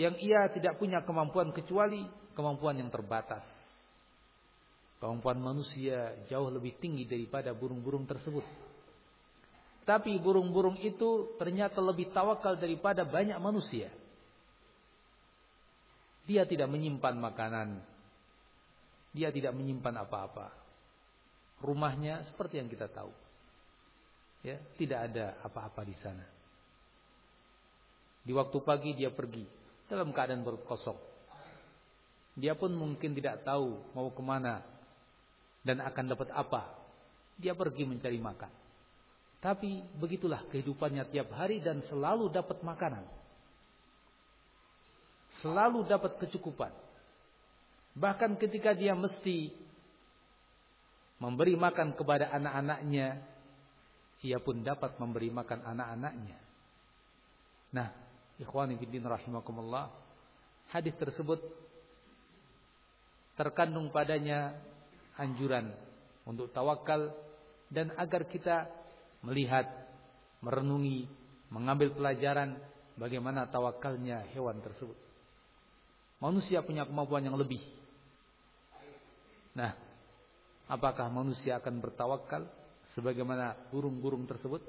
yang 0.00 0.16
ia 0.16 0.48
tidak 0.48 0.80
punya 0.80 1.04
kemampuan 1.04 1.52
kecuali 1.52 2.00
kemampuan 2.32 2.80
yang 2.80 2.88
terbatas. 2.88 3.44
Kemampuan 4.96 5.40
manusia 5.40 6.16
jauh 6.28 6.48
lebih 6.48 6.76
tinggi 6.80 7.04
daripada 7.04 7.52
burung-burung 7.52 8.08
tersebut. 8.08 8.44
Tapi 9.84 10.16
burung-burung 10.20 10.76
itu 10.80 11.36
ternyata 11.36 11.80
lebih 11.80 12.12
tawakal 12.12 12.56
daripada 12.56 13.04
banyak 13.04 13.36
manusia. 13.40 13.92
Dia 16.28 16.44
tidak 16.44 16.68
menyimpan 16.68 17.14
makanan. 17.16 17.68
Dia 19.12 19.32
tidak 19.34 19.56
menyimpan 19.56 20.06
apa-apa. 20.06 20.52
Rumahnya 21.60 22.28
seperti 22.32 22.60
yang 22.60 22.68
kita 22.68 22.88
tahu. 22.88 23.12
Ya, 24.40 24.56
tidak 24.80 25.12
ada 25.12 25.36
apa-apa 25.44 25.84
di 25.84 25.92
sana. 26.00 26.24
Di 28.24 28.32
waktu 28.32 28.58
pagi 28.64 28.96
dia 28.96 29.12
pergi 29.12 29.44
dalam 29.88 30.12
keadaan 30.12 30.40
perut 30.40 30.64
kosong. 30.64 30.96
Dia 32.40 32.56
pun 32.56 32.72
mungkin 32.72 33.12
tidak 33.12 33.44
tahu 33.44 33.92
mau 33.92 34.08
ke 34.08 34.22
mana 34.24 34.64
dan 35.60 35.84
akan 35.84 36.04
dapat 36.16 36.28
apa. 36.32 36.72
Dia 37.36 37.52
pergi 37.52 37.84
mencari 37.84 38.16
makan. 38.16 38.52
Tapi 39.40 39.80
begitulah 39.96 40.44
kehidupannya 40.52 41.08
tiap 41.08 41.32
hari 41.32 41.64
dan 41.64 41.80
selalu 41.88 42.28
dapat 42.28 42.60
makanan. 42.60 43.19
Selalu 45.40 45.88
dapat 45.88 46.20
kecukupan. 46.20 46.72
Bahkan 47.96 48.38
ketika 48.38 48.76
dia 48.76 48.94
mesti 48.94 49.50
memberi 51.20 51.56
makan 51.56 51.96
kepada 51.96 52.32
anak-anaknya, 52.32 53.20
ia 54.20 54.38
pun 54.40 54.60
dapat 54.60 54.96
memberi 55.00 55.32
makan 55.32 55.60
anak-anaknya. 55.64 56.38
Nah, 57.72 57.88
ikhwani 58.40 58.76
fiddin 58.76 59.04
rahimakumullah, 59.04 59.92
hadis 60.72 60.96
tersebut 60.96 61.40
terkandung 63.36 63.88
padanya 63.88 64.60
anjuran 65.16 65.72
untuk 66.28 66.52
tawakal 66.52 67.12
dan 67.72 67.92
agar 67.96 68.28
kita 68.28 68.68
melihat, 69.24 69.68
merenungi, 70.40 71.08
mengambil 71.52 71.92
pelajaran 71.92 72.56
bagaimana 72.96 73.48
tawakalnya 73.48 74.24
hewan 74.32 74.60
tersebut. 74.60 75.09
Manusia 76.20 76.60
punya 76.60 76.84
kemampuan 76.84 77.24
yang 77.24 77.34
lebih. 77.40 77.64
Nah, 79.56 79.72
apakah 80.68 81.08
manusia 81.08 81.56
akan 81.58 81.80
bertawakal 81.80 82.44
sebagaimana 82.92 83.56
burung-burung 83.72 84.28
tersebut? 84.28 84.60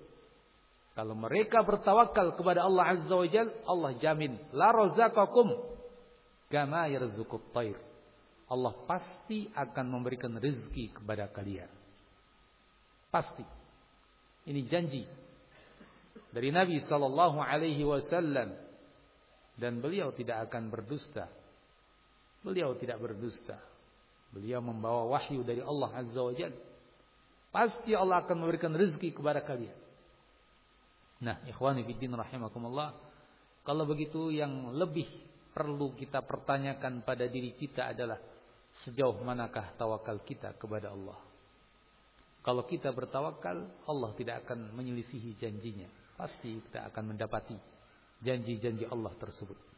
Kalau 0.96 1.16
mereka 1.16 1.64
bertawakal 1.64 2.36
kepada 2.36 2.68
Allah 2.68 2.96
Azza 2.96 3.16
wa 3.16 3.28
Jal, 3.28 3.48
Allah 3.68 3.92
jamin 4.00 4.36
la 4.52 4.72
razaqakum 4.72 5.56
kama 6.52 6.88
yarzuqut 6.92 7.52
tayr. 7.56 7.80
Allah 8.52 8.76
pasti 8.84 9.48
akan 9.56 9.86
memberikan 9.88 10.36
rezeki 10.36 11.00
kepada 11.00 11.32
kalian. 11.32 11.72
Pasti. 13.08 13.44
Ini 14.48 14.68
janji 14.68 15.08
dari 16.32 16.52
Nabi 16.52 16.84
sallallahu 16.84 17.40
alaihi 17.40 17.84
wasallam 17.88 18.52
dan 19.56 19.74
beliau 19.80 20.12
tidak 20.12 20.52
akan 20.52 20.68
berdusta. 20.68 21.28
Beliau 22.42 22.74
tidak 22.78 22.98
berdusta. 22.98 23.58
Beliau 24.34 24.64
membawa 24.64 25.18
wahyu 25.18 25.46
dari 25.46 25.62
Allah 25.62 25.90
Azza 25.94 26.22
wa 26.22 26.34
Jalla. 26.34 26.58
Pasti 27.52 27.92
Allah 27.92 28.24
akan 28.24 28.36
memberikan 28.48 28.72
rezeki 28.72 29.12
kepada 29.12 29.44
kalian. 29.44 29.76
Nah, 31.22 31.38
ikhwani 31.46 31.84
fiddin 31.86 32.16
rahimakumullah. 32.16 32.96
Kalau 33.62 33.86
begitu 33.86 34.34
yang 34.34 34.74
lebih 34.74 35.06
perlu 35.52 35.94
kita 35.94 36.24
pertanyakan 36.26 37.04
pada 37.06 37.28
diri 37.28 37.54
kita 37.54 37.92
adalah 37.92 38.18
sejauh 38.88 39.20
manakah 39.22 39.76
tawakal 39.76 40.24
kita 40.24 40.56
kepada 40.56 40.96
Allah. 40.96 41.20
Kalau 42.42 42.66
kita 42.66 42.90
bertawakal, 42.90 43.70
Allah 43.86 44.12
tidak 44.18 44.48
akan 44.48 44.74
menyelisihi 44.74 45.38
janjinya. 45.38 45.86
Pasti 46.18 46.58
kita 46.58 46.90
akan 46.90 47.14
mendapati 47.14 47.54
janji-janji 48.26 48.90
Allah 48.90 49.14
tersebut. 49.14 49.71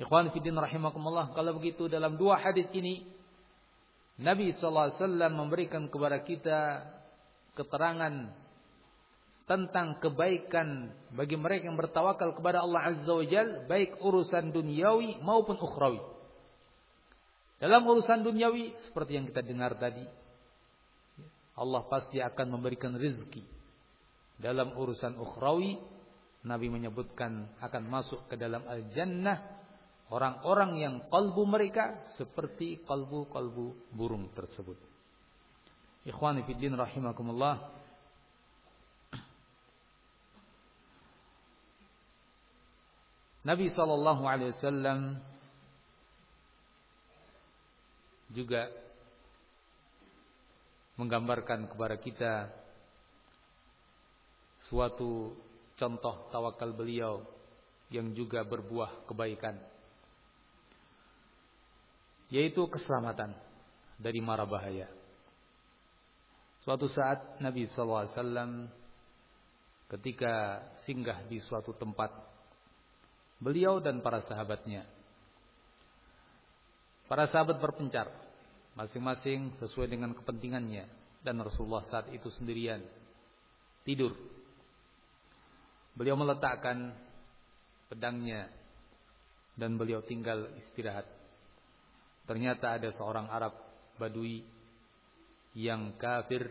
Ikhwan 0.00 0.32
fiddin 0.32 0.56
rahimakumullah, 0.56 1.36
kalau 1.36 1.60
begitu 1.60 1.84
dalam 1.84 2.16
dua 2.16 2.40
hadis 2.40 2.64
ini 2.72 3.04
Nabi 4.20 4.56
wasallam 4.56 5.36
memberikan 5.36 5.88
kepada 5.92 6.20
kita 6.24 6.60
keterangan 7.52 8.32
tentang 9.44 10.00
kebaikan 10.00 10.94
bagi 11.12 11.36
mereka 11.36 11.68
yang 11.68 11.76
bertawakal 11.76 12.32
kepada 12.32 12.64
Allah 12.64 12.94
Azza 12.94 13.12
wa 13.12 13.26
Jal, 13.26 13.68
baik 13.68 14.00
urusan 14.00 14.54
duniawi 14.54 15.20
maupun 15.20 15.60
ukhrawi. 15.60 16.00
Dalam 17.60 17.84
urusan 17.84 18.24
duniawi 18.24 18.74
seperti 18.88 19.20
yang 19.20 19.28
kita 19.28 19.44
dengar 19.44 19.76
tadi, 19.76 20.02
Allah 21.52 21.84
pasti 21.86 22.18
akan 22.18 22.58
memberikan 22.58 22.96
rezeki. 22.96 23.44
Dalam 24.40 24.72
urusan 24.74 25.20
ukhrawi, 25.20 25.78
Nabi 26.42 26.66
menyebutkan 26.72 27.54
akan 27.62 27.82
masuk 27.86 28.26
ke 28.26 28.34
dalam 28.34 28.66
al-jannah 28.66 29.61
orang-orang 30.12 30.70
yang 30.76 30.94
kalbu 31.08 31.48
mereka 31.48 32.04
seperti 32.20 32.84
kalbu-kalbu 32.84 33.72
burung 33.96 34.28
tersebut. 34.36 34.76
Ikhwani 36.04 36.44
rahimakumullah. 36.76 37.72
Nabi 43.42 43.72
sallallahu 43.72 44.22
alaihi 44.22 44.54
wasallam 44.54 45.18
juga 48.30 48.70
menggambarkan 50.94 51.66
kepada 51.66 51.96
kita 51.98 52.32
suatu 54.68 55.34
contoh 55.74 56.30
tawakal 56.30 56.70
beliau 56.70 57.26
yang 57.90 58.14
juga 58.14 58.46
berbuah 58.46 59.10
kebaikan 59.10 59.71
yaitu 62.32 62.64
keselamatan 62.72 63.36
dari 64.00 64.24
mara 64.24 64.48
bahaya. 64.48 64.88
Suatu 66.64 66.88
saat 66.88 67.36
Nabi 67.44 67.68
SAW 67.68 68.08
ketika 69.92 70.64
singgah 70.88 71.28
di 71.28 71.36
suatu 71.44 71.76
tempat 71.76 72.08
beliau 73.36 73.76
dan 73.82 74.00
para 74.00 74.24
sahabatnya 74.24 74.88
para 77.10 77.28
sahabat 77.28 77.60
berpencar 77.60 78.08
masing-masing 78.72 79.52
sesuai 79.60 79.92
dengan 79.92 80.16
kepentingannya 80.16 80.88
dan 81.20 81.36
Rasulullah 81.44 81.84
saat 81.92 82.08
itu 82.08 82.32
sendirian 82.32 82.80
tidur. 83.84 84.16
Beliau 85.92 86.16
meletakkan 86.16 86.96
pedangnya 87.92 88.48
dan 89.60 89.76
beliau 89.76 90.00
tinggal 90.08 90.48
istirahat. 90.56 91.04
Ternyata 92.24 92.78
ada 92.78 92.88
seorang 92.94 93.26
Arab 93.28 93.54
Badui 93.98 94.42
yang 95.58 95.94
kafir 96.00 96.48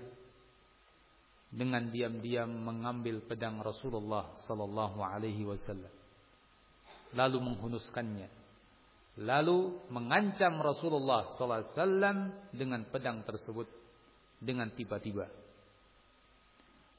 dengan 1.51 1.89
diam-diam 1.91 2.47
mengambil 2.47 3.23
pedang 3.27 3.60
Rasulullah 3.60 4.39
sallallahu 4.47 5.03
alaihi 5.03 5.43
wasallam 5.43 5.91
lalu 7.12 7.38
menghunuskannya 7.43 8.41
lalu 9.19 9.75
mengancam 9.91 10.55
Rasulullah 10.63 11.36
SAW 11.36 12.55
dengan 12.55 12.88
pedang 12.88 13.28
tersebut 13.28 13.67
dengan 14.39 14.72
tiba-tiba. 14.72 15.28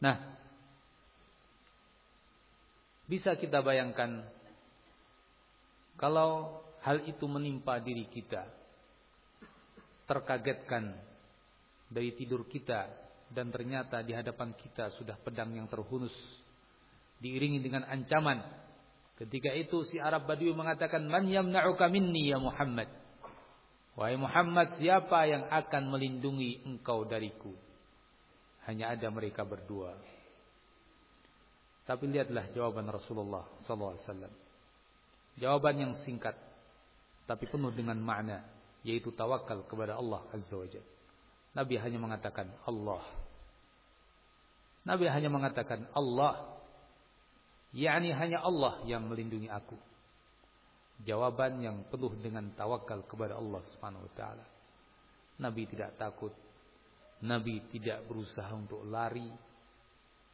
Nah, 0.02 0.16
bisa 3.08 3.32
kita 3.40 3.64
bayangkan 3.64 4.28
kalau 5.96 6.60
hal 6.84 7.00
itu 7.08 7.24
menimpa 7.24 7.80
diri 7.80 8.04
kita, 8.10 8.44
terkagetkan 10.12 10.92
dari 11.88 12.12
tidur 12.12 12.44
kita 12.44 12.92
dan 13.32 13.48
ternyata 13.48 14.04
di 14.04 14.12
hadapan 14.12 14.52
kita 14.52 14.92
sudah 15.00 15.16
pedang 15.16 15.56
yang 15.56 15.64
terhunus 15.72 16.12
diiringi 17.24 17.64
dengan 17.64 17.88
ancaman 17.88 18.62
Ketika 19.22 19.54
itu 19.54 19.86
si 19.86 20.02
Arab 20.02 20.26
Badui 20.26 20.50
mengatakan, 20.50 21.06
"Man 21.06 21.30
yamna'uka 21.30 21.86
minni 21.86 22.34
ya 22.34 22.42
Muhammad?" 22.42 22.90
Wahai 23.94 24.18
Muhammad, 24.18 24.82
siapa 24.82 25.28
yang 25.30 25.46
akan 25.46 25.94
melindungi 25.94 26.66
engkau 26.66 27.06
dariku? 27.06 27.54
Hanya 28.66 28.96
ada 28.96 29.06
mereka 29.14 29.46
berdua. 29.46 29.94
Tapi 31.86 32.10
lihatlah 32.10 32.50
jawaban 32.50 32.88
Rasulullah 32.90 33.46
SAW. 33.62 34.32
Jawaban 35.38 35.76
yang 35.76 35.92
singkat, 36.02 36.34
tapi 37.28 37.46
penuh 37.46 37.70
dengan 37.70 38.00
makna, 38.02 38.42
yaitu 38.82 39.14
tawakal 39.14 39.62
kepada 39.66 39.98
Allah 39.98 40.26
Azza 40.34 40.54
wa 40.58 40.66
Jalla. 40.66 40.90
Nabi 41.52 41.74
hanya 41.78 41.98
mengatakan 42.00 42.48
Allah. 42.66 43.02
Nabi 44.82 45.06
hanya 45.06 45.30
mengatakan 45.30 45.86
Allah 45.94 46.58
yakni 47.72 48.12
hanya 48.12 48.42
Allah 48.42 48.82
yang 48.84 49.06
melindungi 49.08 49.48
aku. 49.48 49.78
jawaban 51.02 51.58
yang 51.58 51.82
penuh 51.90 52.14
dengan 52.22 52.54
tawakal 52.54 53.02
kepada 53.10 53.34
Allah 53.34 53.58
Subhanahu 53.74 54.06
wa 54.06 54.12
taala. 54.14 54.46
Nabi 55.42 55.66
tidak 55.66 55.98
takut. 55.98 56.30
Nabi 57.26 57.58
tidak 57.74 58.06
berusaha 58.06 58.50
untuk 58.54 58.86
lari 58.86 59.26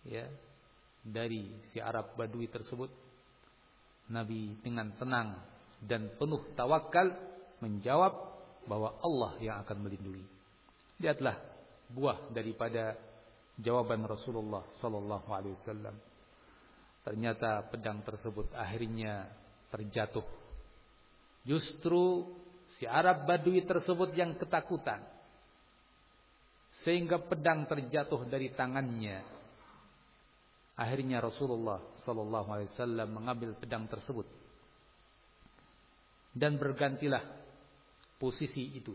ya 0.04 0.28
dari 1.00 1.56
si 1.72 1.80
Arab 1.80 2.12
Badui 2.20 2.52
tersebut. 2.52 2.92
Nabi 4.12 4.60
dengan 4.60 4.92
tenang 5.00 5.40
dan 5.80 6.12
penuh 6.20 6.52
tawakal 6.52 7.16
menjawab 7.64 8.12
bahwa 8.68 9.00
Allah 9.00 9.40
yang 9.40 9.56
akan 9.64 9.80
melindungi. 9.80 10.24
Lihatlah 11.00 11.40
buah 11.88 12.28
daripada 12.30 12.94
jawaban 13.56 14.04
Rasulullah 14.04 14.68
sallallahu 14.78 15.28
alaihi 15.32 15.56
wasallam. 15.56 15.96
Ternyata 17.02 17.64
pedang 17.72 18.04
tersebut 18.04 18.52
akhirnya 18.52 19.32
terjatuh. 19.72 20.26
Justru 21.48 22.28
si 22.76 22.84
Arab 22.84 23.24
Badui 23.24 23.64
tersebut 23.64 24.12
yang 24.12 24.36
ketakutan. 24.36 25.00
Sehingga 26.84 27.24
pedang 27.24 27.64
terjatuh 27.64 28.28
dari 28.28 28.52
tangannya. 28.52 29.24
Akhirnya 30.78 31.18
Rasulullah 31.24 31.80
sallallahu 32.04 32.48
alaihi 32.52 32.70
wasallam 32.70 33.08
mengambil 33.10 33.56
pedang 33.58 33.88
tersebut 33.90 34.28
dan 36.38 36.54
bergantilah 36.54 37.22
posisi 38.18 38.76
itu. 38.76 38.92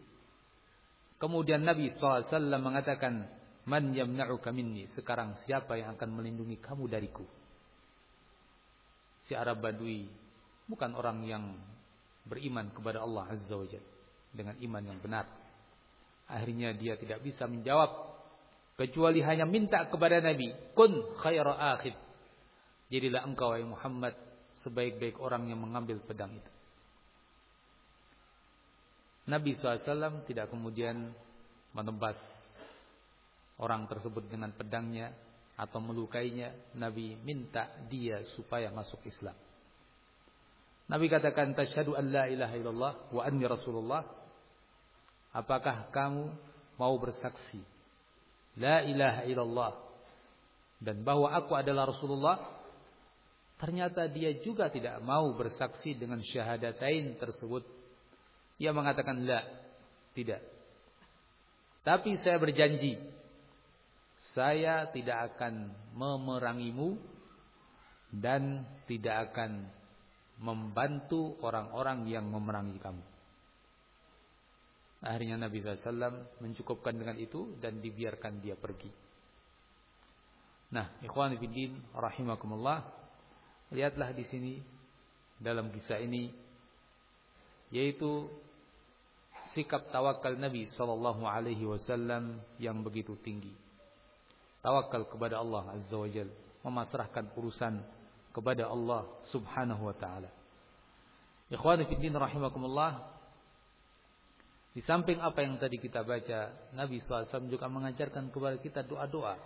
Kemudian 1.18 1.64
Nabi 1.64 1.90
SAW 1.96 2.28
mengatakan, 2.60 3.44
Man 3.64 3.96
yamna'uka 3.96 4.52
minni. 4.52 4.92
Sekarang 4.92 5.40
siapa 5.48 5.80
yang 5.80 5.96
akan 5.96 6.10
melindungi 6.20 6.60
kamu 6.60 6.92
dariku? 6.92 7.24
Si 9.24 9.32
Arab 9.32 9.64
Badui 9.64 10.12
bukan 10.68 10.92
orang 11.00 11.24
yang 11.24 11.56
beriman 12.28 12.76
kepada 12.76 13.00
Allah 13.00 13.32
Azza 13.32 13.56
wa 13.56 13.64
dengan 14.36 14.56
iman 14.60 14.84
yang 14.84 15.00
benar. 15.00 15.26
Akhirnya 16.28 16.76
dia 16.76 17.00
tidak 17.00 17.24
bisa 17.24 17.48
menjawab 17.48 17.88
kecuali 18.76 19.24
hanya 19.24 19.48
minta 19.48 19.88
kepada 19.88 20.20
Nabi, 20.20 20.52
"Kun 20.76 21.16
khaira 21.24 21.56
akhid." 21.76 21.96
Jadilah 22.92 23.24
engkau 23.24 23.56
wahai 23.56 23.64
Muhammad 23.64 24.16
sebaik-baik 24.64 25.20
orang 25.24 25.48
yang 25.48 25.64
mengambil 25.64 26.04
pedang 26.04 26.36
itu. 26.36 26.52
Nabi 29.24 29.56
SAW 29.56 30.28
tidak 30.28 30.52
kemudian 30.52 31.16
menebas 31.72 32.20
orang 33.56 33.88
tersebut 33.88 34.28
dengan 34.28 34.52
pedangnya 34.52 35.16
atau 35.56 35.80
melukainya. 35.80 36.52
Nabi 36.76 37.16
minta 37.24 37.72
dia 37.88 38.20
supaya 38.36 38.68
masuk 38.74 39.00
Islam. 39.08 39.36
Nabi 40.92 41.08
katakan 41.08 41.56
tasyhadu 41.56 41.96
an 41.96 42.12
la 42.12 42.28
ilaha 42.28 42.56
illallah 42.60 42.94
wa 43.16 43.22
anni 43.24 43.48
rasulullah. 43.48 44.04
Apakah 45.34 45.90
kamu 45.90 46.30
mau 46.78 46.94
bersaksi 47.00 47.64
la 48.60 48.86
ilaha 48.86 49.26
illallah 49.26 49.74
dan 50.84 51.02
bahwa 51.02 51.32
aku 51.32 51.56
adalah 51.56 51.90
Rasulullah? 51.90 52.38
Ternyata 53.58 54.12
dia 54.12 54.36
juga 54.44 54.68
tidak 54.68 55.00
mau 55.00 55.32
bersaksi 55.40 55.96
dengan 55.96 56.20
syahadatain 56.20 57.16
tersebut 57.16 57.64
ia 58.62 58.72
mengatakan 58.74 59.24
la, 59.26 59.41
tidak. 60.14 60.41
Tapi 61.84 62.16
saya 62.24 62.39
berjanji 62.39 62.95
saya 64.32 64.89
tidak 64.89 65.36
akan 65.36 65.76
memerangimu 65.93 66.97
dan 68.16 68.64
tidak 68.88 69.30
akan 69.32 69.68
membantu 70.39 71.38
orang-orang 71.43 72.10
yang 72.10 72.26
memerangi 72.26 72.80
kamu. 72.82 73.04
Akhirnya 75.04 75.36
Nabi 75.36 75.60
SAW 75.60 76.39
mencukupkan 76.39 76.95
dengan 76.95 77.20
itu 77.20 77.60
dan 77.60 77.84
dibiarkan 77.84 78.39
dia 78.39 78.56
pergi. 78.56 78.88
Nah, 80.74 80.89
ikhwan 81.06 81.36
fillah 81.38 81.76
rahimakumullah, 81.93 82.80
lihatlah 83.76 84.10
di 84.16 84.26
sini 84.26 84.54
dalam 85.38 85.70
kisah 85.70 86.01
ini 86.01 86.32
yaitu 87.74 88.30
sikap 89.58 89.90
tawakal 89.90 90.38
Nabi 90.38 90.70
sallallahu 90.78 91.26
alaihi 91.26 91.66
wasallam 91.66 92.38
yang 92.62 92.86
begitu 92.86 93.18
tinggi. 93.26 93.50
Tawakal 94.62 95.10
kepada 95.10 95.42
Allah 95.42 95.74
Azza 95.74 95.98
wa 95.98 96.08
Jalla, 96.08 96.32
memasrahkan 96.62 97.34
urusan 97.34 97.82
kepada 98.32 98.70
Allah 98.70 99.10
Subhanahu 99.34 99.90
wa 99.90 99.96
taala. 99.98 100.30
Ikhwani 101.50 101.90
fi 101.90 101.98
din 101.98 102.14
rahimakumullah. 102.14 103.10
Di 104.74 104.82
samping 104.82 105.22
apa 105.22 105.46
yang 105.46 105.62
tadi 105.62 105.78
kita 105.78 106.02
baca, 106.02 106.50
Nabi 106.74 106.98
SAW 106.98 107.46
juga 107.46 107.70
mengajarkan 107.70 108.34
kepada 108.34 108.58
kita 108.58 108.82
doa-doa 108.82 109.38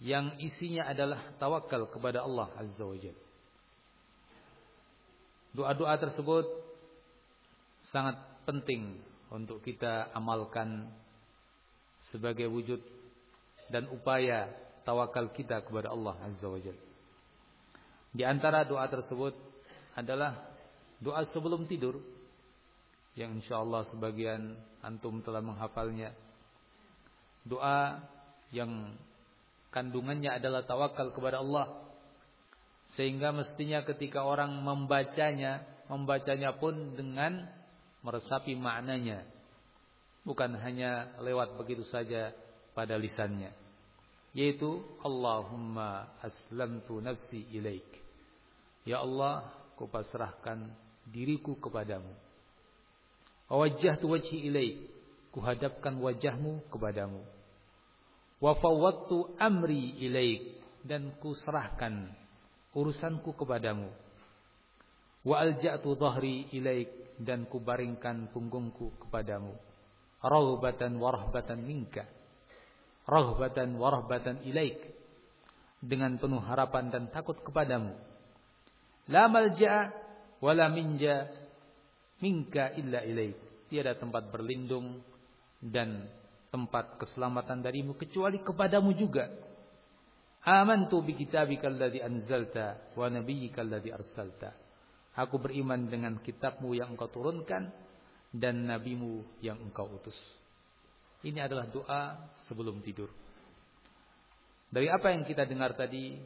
yang 0.00 0.36
isinya 0.40 0.88
adalah 0.88 1.36
tawakal 1.36 1.88
kepada 1.92 2.24
Allah 2.24 2.52
Azza 2.56 2.84
wa 2.84 2.96
Jalla. 2.96 3.23
Doa-doa 5.54 5.94
tersebut 6.02 6.50
sangat 7.94 8.18
penting 8.42 8.98
untuk 9.30 9.62
kita 9.62 10.10
amalkan 10.10 10.90
sebagai 12.10 12.50
wujud 12.50 12.82
dan 13.70 13.86
upaya 13.88 14.50
tawakal 14.82 15.30
kita 15.30 15.62
kepada 15.62 15.94
Allah 15.94 16.18
Azza 16.26 16.50
wa. 16.50 16.58
Di 18.14 18.22
antara 18.22 18.66
doa 18.66 18.86
tersebut 18.86 19.34
adalah 19.94 20.54
doa 20.98 21.22
sebelum 21.30 21.66
tidur 21.70 22.02
yang 23.14 23.38
insyaallah 23.38 23.94
sebagian 23.94 24.58
antum 24.82 25.22
telah 25.22 25.38
menghafalnya. 25.38 26.10
Doa 27.46 28.02
yang 28.50 28.94
kandungannya 29.70 30.34
adalah 30.34 30.66
tawakal 30.66 31.14
kepada 31.14 31.42
Allah 31.42 31.93
sehingga 32.94 33.34
mestinya 33.34 33.82
ketika 33.82 34.22
orang 34.22 34.54
membacanya, 34.62 35.66
membacanya 35.90 36.54
pun 36.54 36.94
dengan 36.94 37.42
meresapi 38.06 38.54
maknanya. 38.54 39.26
Bukan 40.22 40.56
hanya 40.62 41.10
lewat 41.20 41.58
begitu 41.58 41.82
saja 41.90 42.30
pada 42.72 42.94
lisannya. 42.94 43.50
Yaitu 44.30 44.82
Allahumma 45.02 46.16
aslamtu 46.22 47.02
nafsi 47.02 47.44
ilaik. 47.50 47.86
Ya 48.86 49.02
Allah, 49.02 49.50
kupasrahkan 49.74 50.70
diriku 51.10 51.58
kepadamu. 51.58 52.10
Wajjahtu 53.50 54.06
wajhi 54.06 54.48
ilaik. 54.48 54.76
Kuhadapkan 55.34 55.98
wajahmu 55.98 56.62
kepadamu. 56.70 57.26
Wa 58.38 58.54
fawwattu 58.54 59.34
amri 59.38 59.98
ilaik 59.98 60.62
dan 60.86 61.10
kuserahkan 61.18 62.23
urusanku 62.74 63.32
kepadamu. 63.38 63.88
Wa 65.24 65.40
alja'tu 65.40 65.96
dhahri 65.96 66.52
ilaik 66.52 67.16
dan 67.16 67.48
kubaringkan 67.48 68.28
punggungku 68.34 68.98
kepadamu. 69.06 69.56
Raghbatan 70.20 70.98
wa 71.00 71.08
rahbatan 71.14 71.62
minka. 71.64 72.04
Raghbatan 73.08 73.78
wa 73.78 73.88
rahbatan 73.88 74.44
ilaik. 74.44 74.82
Dengan 75.80 76.16
penuh 76.20 76.40
harapan 76.44 76.92
dan 76.92 77.08
takut 77.08 77.40
kepadamu. 77.40 77.96
La 79.08 79.28
malja'a 79.28 79.92
wa 80.40 80.52
la 80.52 80.68
minja 80.68 81.28
minka 82.20 82.72
illa 82.76 83.04
ilaik. 83.04 83.68
Tiada 83.68 83.96
tempat 83.96 84.28
berlindung 84.28 85.00
dan 85.60 86.08
tempat 86.52 87.00
keselamatan 87.00 87.64
darimu 87.64 87.96
kecuali 87.96 88.40
kepadamu 88.40 88.92
juga. 88.96 89.28
Amantu 90.44 91.00
bi 91.00 91.16
kitabika 91.16 91.72
alladhi 91.72 92.04
anzalta 92.04 92.92
wa 92.92 93.08
nabiyyika 93.08 93.64
alladhi 93.64 93.88
arsalta. 93.88 94.52
Aku 95.16 95.40
beriman 95.40 95.88
dengan 95.88 96.20
kitabmu 96.20 96.76
yang 96.76 96.92
engkau 96.92 97.08
turunkan 97.08 97.72
dan 98.28 98.68
nabimu 98.68 99.24
yang 99.40 99.56
engkau 99.62 99.88
utus. 99.88 100.16
Ini 101.24 101.48
adalah 101.48 101.64
doa 101.70 102.28
sebelum 102.44 102.84
tidur. 102.84 103.08
Dari 104.68 104.90
apa 104.92 105.14
yang 105.14 105.24
kita 105.24 105.48
dengar 105.48 105.72
tadi, 105.72 106.18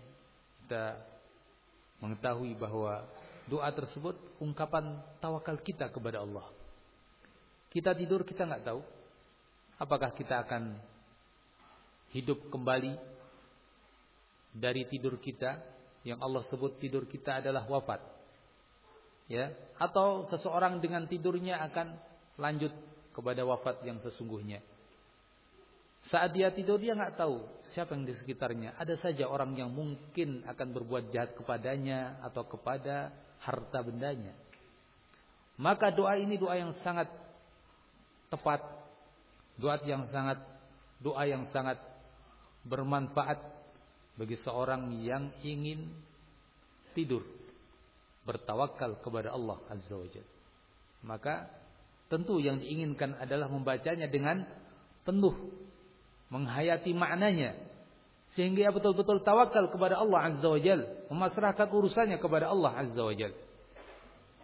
kita 0.66 0.98
mengetahui 2.02 2.58
bahwa 2.58 3.06
doa 3.46 3.70
tersebut 3.70 4.18
ungkapan 4.42 4.98
tawakal 5.22 5.60
kita 5.62 5.94
kepada 5.94 6.26
Allah. 6.26 6.48
Kita 7.68 7.92
tidur 7.94 8.24
kita 8.24 8.48
nggak 8.48 8.64
tahu 8.66 8.80
apakah 9.78 10.10
kita 10.16 10.42
akan 10.42 10.80
hidup 12.16 12.48
kembali 12.48 13.17
dari 14.52 14.88
tidur 14.88 15.20
kita 15.20 15.60
yang 16.06 16.22
Allah 16.22 16.44
sebut 16.48 16.78
tidur 16.80 17.04
kita 17.04 17.44
adalah 17.44 17.66
wafat. 17.68 18.00
Ya, 19.28 19.52
atau 19.76 20.24
seseorang 20.32 20.80
dengan 20.80 21.04
tidurnya 21.04 21.60
akan 21.68 22.00
lanjut 22.40 22.72
kepada 23.12 23.44
wafat 23.44 23.84
yang 23.84 24.00
sesungguhnya. 24.00 24.64
Saat 26.08 26.32
dia 26.32 26.48
tidur 26.54 26.80
dia 26.80 26.96
nggak 26.96 27.18
tahu 27.20 27.44
siapa 27.74 27.92
yang 27.92 28.08
di 28.08 28.14
sekitarnya. 28.16 28.78
Ada 28.80 28.96
saja 28.96 29.28
orang 29.28 29.52
yang 29.58 29.68
mungkin 29.68 30.46
akan 30.48 30.68
berbuat 30.72 31.12
jahat 31.12 31.36
kepadanya 31.36 32.22
atau 32.24 32.46
kepada 32.48 33.12
harta 33.42 33.84
bendanya. 33.84 34.32
Maka 35.58 35.90
doa 35.90 36.14
ini 36.16 36.38
doa 36.38 36.54
yang 36.54 36.72
sangat 36.86 37.10
tepat, 38.30 38.62
doa 39.58 39.76
yang 39.82 40.06
sangat 40.08 40.38
doa 41.02 41.22
yang 41.26 41.50
sangat 41.50 41.82
bermanfaat 42.62 43.57
bagi 44.18 44.34
seorang 44.42 44.98
yang 44.98 45.30
ingin 45.46 45.94
tidur 46.92 47.22
bertawakal 48.26 48.98
kepada 49.00 49.32
Allah 49.32 49.62
Azza 49.70 49.94
wa. 49.94 50.04
Maka 51.06 51.46
tentu 52.10 52.42
yang 52.42 52.58
diinginkan 52.58 53.14
adalah 53.16 53.46
membacanya 53.46 54.10
dengan 54.10 54.42
penuh 55.06 55.32
menghayati 56.28 56.92
maknanya 56.92 57.56
sehingga 58.36 58.68
ia 58.68 58.72
betul-betul 58.74 59.24
tawakal 59.24 59.72
kepada 59.72 59.96
Allah 59.96 60.28
Azza 60.28 60.48
wa 60.52 60.60
memasrahkan 61.08 61.68
urusannya 61.72 62.20
kepada 62.20 62.52
Allah 62.52 62.76
Azza 62.76 63.00
wa 63.00 63.14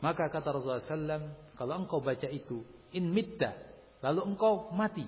maka 0.00 0.28
kata 0.32 0.48
Rasulullah 0.52 0.84
SAW 0.84 1.24
kalau 1.60 1.74
engkau 1.84 2.00
baca 2.00 2.28
itu 2.28 2.64
in 2.96 3.12
mitta 3.12 3.52
lalu 4.00 4.32
engkau 4.32 4.72
mati 4.72 5.04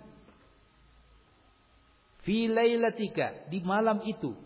fi 2.24 2.48
di 3.48 3.58
malam 3.64 4.04
itu 4.04 4.45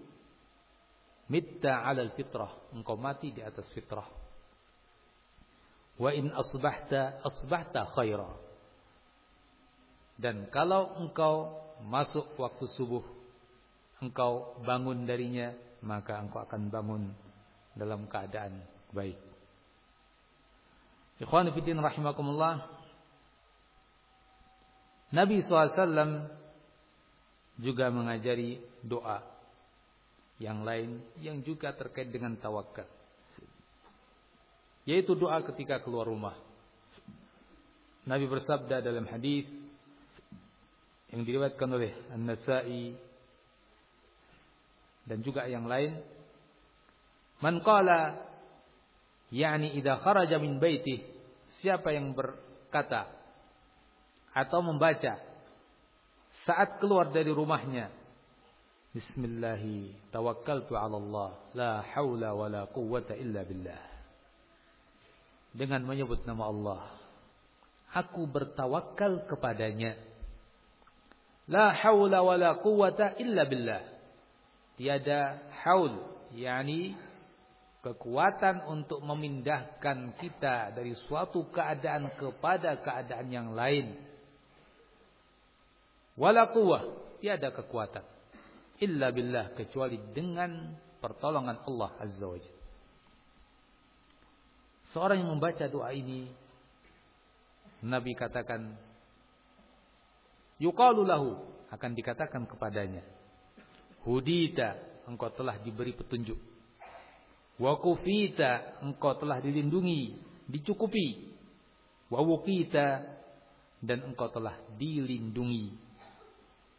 mitta 1.30 1.86
alal 1.86 2.10
fitrah 2.18 2.50
engkau 2.74 2.98
mati 2.98 3.30
di 3.30 3.40
atas 3.40 3.70
fitrah 3.70 4.06
wa 6.00 6.10
in 6.10 6.34
asbahta 6.34 7.22
asbahta 7.22 7.86
khaira 7.94 8.34
dan 10.20 10.50
kalau 10.50 11.00
engkau 11.00 11.56
masuk 11.86 12.36
waktu 12.36 12.66
subuh 12.76 13.06
engkau 14.02 14.58
bangun 14.66 15.08
darinya 15.08 15.54
maka 15.80 16.20
engkau 16.20 16.44
akan 16.44 16.68
bangun 16.68 17.02
dalam 17.72 18.04
keadaan 18.08 18.60
baik. 18.92 19.16
Ikhwan 21.20 21.52
fillah 21.52 21.84
rahimakumullah. 21.84 22.64
Nabi 25.10 25.42
SAW 25.44 26.30
juga 27.60 27.92
mengajari 27.92 28.62
doa 28.80 29.20
yang 30.40 30.64
lain 30.64 31.04
yang 31.20 31.44
juga 31.44 31.76
terkait 31.76 32.08
dengan 32.08 32.32
tawakal. 32.40 32.88
Yaitu 34.88 35.12
doa 35.12 35.44
ketika 35.52 35.84
keluar 35.84 36.08
rumah. 36.08 36.34
Nabi 38.08 38.24
bersabda 38.24 38.80
dalam 38.80 39.04
hadis 39.04 39.44
yang 41.12 41.22
diriwayatkan 41.28 41.68
oleh 41.68 41.92
An-Nasa'i 42.16 42.96
dan 45.04 45.20
juga 45.20 45.44
yang 45.44 45.68
lain 45.68 46.00
man 47.44 47.60
qala 47.60 48.24
yakni 49.28 49.74
idza 49.76 50.00
kharaja 50.00 50.38
min 50.38 50.56
siapa 51.60 51.90
yang 51.90 52.14
berkata 52.14 53.10
atau 54.30 54.62
membaca 54.62 55.18
saat 56.46 56.78
keluar 56.78 57.10
dari 57.10 57.34
rumahnya 57.34 57.99
Bismillah 58.90 59.62
tawakkaltu 60.10 60.74
'ala 60.74 60.98
Allah 60.98 61.30
la 61.54 61.72
haula 61.94 62.34
wala 62.34 62.66
quwwata 62.66 63.14
illa 63.14 63.46
billah 63.46 63.78
dengan 65.54 65.86
menyebut 65.86 66.26
nama 66.26 66.50
Allah 66.50 66.82
aku 67.94 68.26
bertawakal 68.26 69.30
kepadanya 69.30 69.94
La 71.50 71.74
haula 71.74 72.22
wa 72.22 72.38
la 72.38 72.62
quwata 72.62 73.18
illa 73.18 73.42
billah. 73.42 73.82
Tiada 74.78 75.42
haul, 75.66 75.98
yakni 76.30 76.94
kekuatan 77.82 78.70
untuk 78.70 79.02
memindahkan 79.02 80.14
kita 80.14 80.70
dari 80.70 80.94
suatu 81.10 81.50
keadaan 81.50 82.14
kepada 82.14 82.78
keadaan 82.78 83.28
yang 83.34 83.50
lain. 83.50 83.98
Wala 86.14 86.54
quwwah, 86.54 87.18
tiada 87.18 87.50
kekuatan 87.50 88.19
illa 88.80 89.12
billah 89.12 89.52
kecuali 89.54 90.00
dengan 90.10 90.74
pertolongan 91.00 91.64
Allah 91.68 91.90
Azza 92.00 92.26
wa 92.26 92.38
Jalla. 92.40 92.68
Seorang 94.90 95.22
yang 95.22 95.30
membaca 95.36 95.64
doa 95.70 95.94
ini 95.94 96.26
Nabi 97.86 98.12
katakan 98.18 98.74
Yuqalu 100.60 101.02
lahu 101.08 101.40
akan 101.72 101.90
dikatakan 101.96 102.44
kepadanya. 102.44 103.00
Hudita 104.04 104.76
engkau 105.08 105.32
telah 105.32 105.56
diberi 105.56 105.96
petunjuk. 105.96 106.36
Wa 107.56 107.80
kufita 107.80 108.80
engkau 108.84 109.16
telah 109.16 109.40
dilindungi, 109.40 110.20
dicukupi. 110.48 111.32
Wa 112.12 112.20
wukita 112.20 113.06
dan 113.80 114.04
engkau 114.04 114.28
telah 114.28 114.56
dilindungi. 114.76 115.89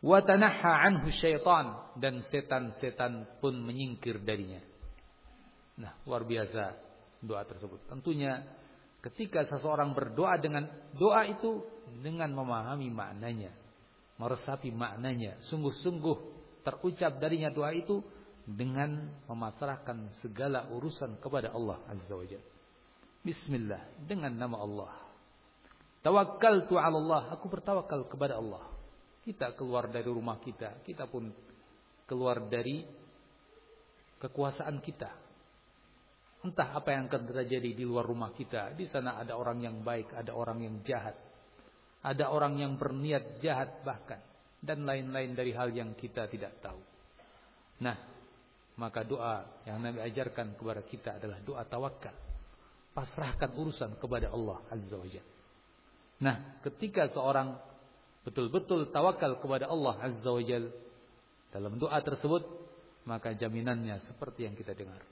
Wa 0.02 0.20
tanaha 0.26 0.82
anhu 0.90 1.14
syaitan 1.14 1.94
dan 2.02 2.26
setan-setan 2.34 3.38
pun 3.38 3.54
menyingkir 3.62 4.18
darinya. 4.26 4.62
Nah, 5.78 5.94
luar 6.10 6.26
biasa 6.26 6.74
doa 7.22 7.46
tersebut. 7.46 7.86
Tentunya 7.86 8.42
ketika 9.06 9.46
seseorang 9.46 9.94
berdoa 9.94 10.42
dengan 10.42 10.66
doa 10.98 11.22
itu 11.30 11.62
dengan 12.02 12.34
memahami 12.34 12.90
maknanya 12.90 13.54
meresapi 14.22 14.70
maknanya, 14.70 15.42
sungguh-sungguh 15.50 16.18
terucap 16.62 17.18
darinya 17.18 17.50
doa 17.50 17.74
itu 17.74 18.06
dengan 18.46 19.10
memasrahkan 19.26 20.14
segala 20.22 20.70
urusan 20.70 21.18
kepada 21.18 21.50
Allah 21.50 21.82
Azza 21.90 22.14
wa 22.14 22.26
Jalla. 22.30 22.50
Bismillah 23.26 23.82
dengan 24.06 24.38
nama 24.38 24.62
Allah. 24.62 24.94
Tawakkaltu 26.06 26.78
'ala 26.78 26.98
Allah, 26.98 27.24
aku 27.34 27.50
bertawakal 27.50 28.06
kepada 28.06 28.38
Allah. 28.38 28.70
Kita 29.22 29.54
keluar 29.54 29.90
dari 29.94 30.10
rumah 30.10 30.42
kita, 30.42 30.82
kita 30.82 31.06
pun 31.06 31.30
keluar 32.10 32.42
dari 32.50 32.82
kekuasaan 34.18 34.82
kita. 34.82 35.12
Entah 36.42 36.74
apa 36.74 36.90
yang 36.90 37.06
akan 37.06 37.30
terjadi 37.30 37.70
di 37.78 37.86
luar 37.86 38.06
rumah 38.06 38.34
kita. 38.34 38.74
Di 38.74 38.90
sana 38.90 39.22
ada 39.22 39.38
orang 39.38 39.62
yang 39.62 39.86
baik, 39.86 40.10
ada 40.18 40.34
orang 40.34 40.66
yang 40.66 40.76
jahat. 40.82 41.14
Ada 42.02 42.34
orang 42.34 42.58
yang 42.58 42.82
berniat 42.82 43.38
jahat 43.46 43.86
bahkan. 43.86 44.18
Dan 44.58 44.90
lain-lain 44.90 45.38
dari 45.38 45.54
hal 45.54 45.70
yang 45.70 45.94
kita 45.94 46.26
tidak 46.26 46.58
tahu. 46.66 46.82
Nah, 47.86 47.98
maka 48.78 49.06
doa 49.06 49.62
yang 49.70 49.82
Nabi 49.82 50.02
ajarkan 50.02 50.58
kepada 50.58 50.82
kita 50.86 51.10
adalah 51.22 51.38
doa 51.46 51.62
tawakal. 51.66 52.14
Pasrahkan 52.98 53.54
urusan 53.54 54.02
kepada 54.02 54.34
Allah 54.34 54.66
Azza 54.74 54.98
wa. 54.98 55.06
Nah, 56.22 56.62
ketika 56.66 57.10
seorang 57.14 57.58
betul-betul 58.28 58.94
tawakal 58.94 59.42
kepada 59.42 59.70
Allah 59.70 59.98
Azza 60.02 60.30
wa 60.30 60.44
Jalla 60.44 60.70
dalam 61.52 61.76
doa 61.76 62.00
tersebut, 62.00 62.48
maka 63.04 63.36
jaminannya 63.36 64.00
seperti 64.08 64.48
yang 64.48 64.56
kita 64.56 64.72
dengar. 64.72 65.04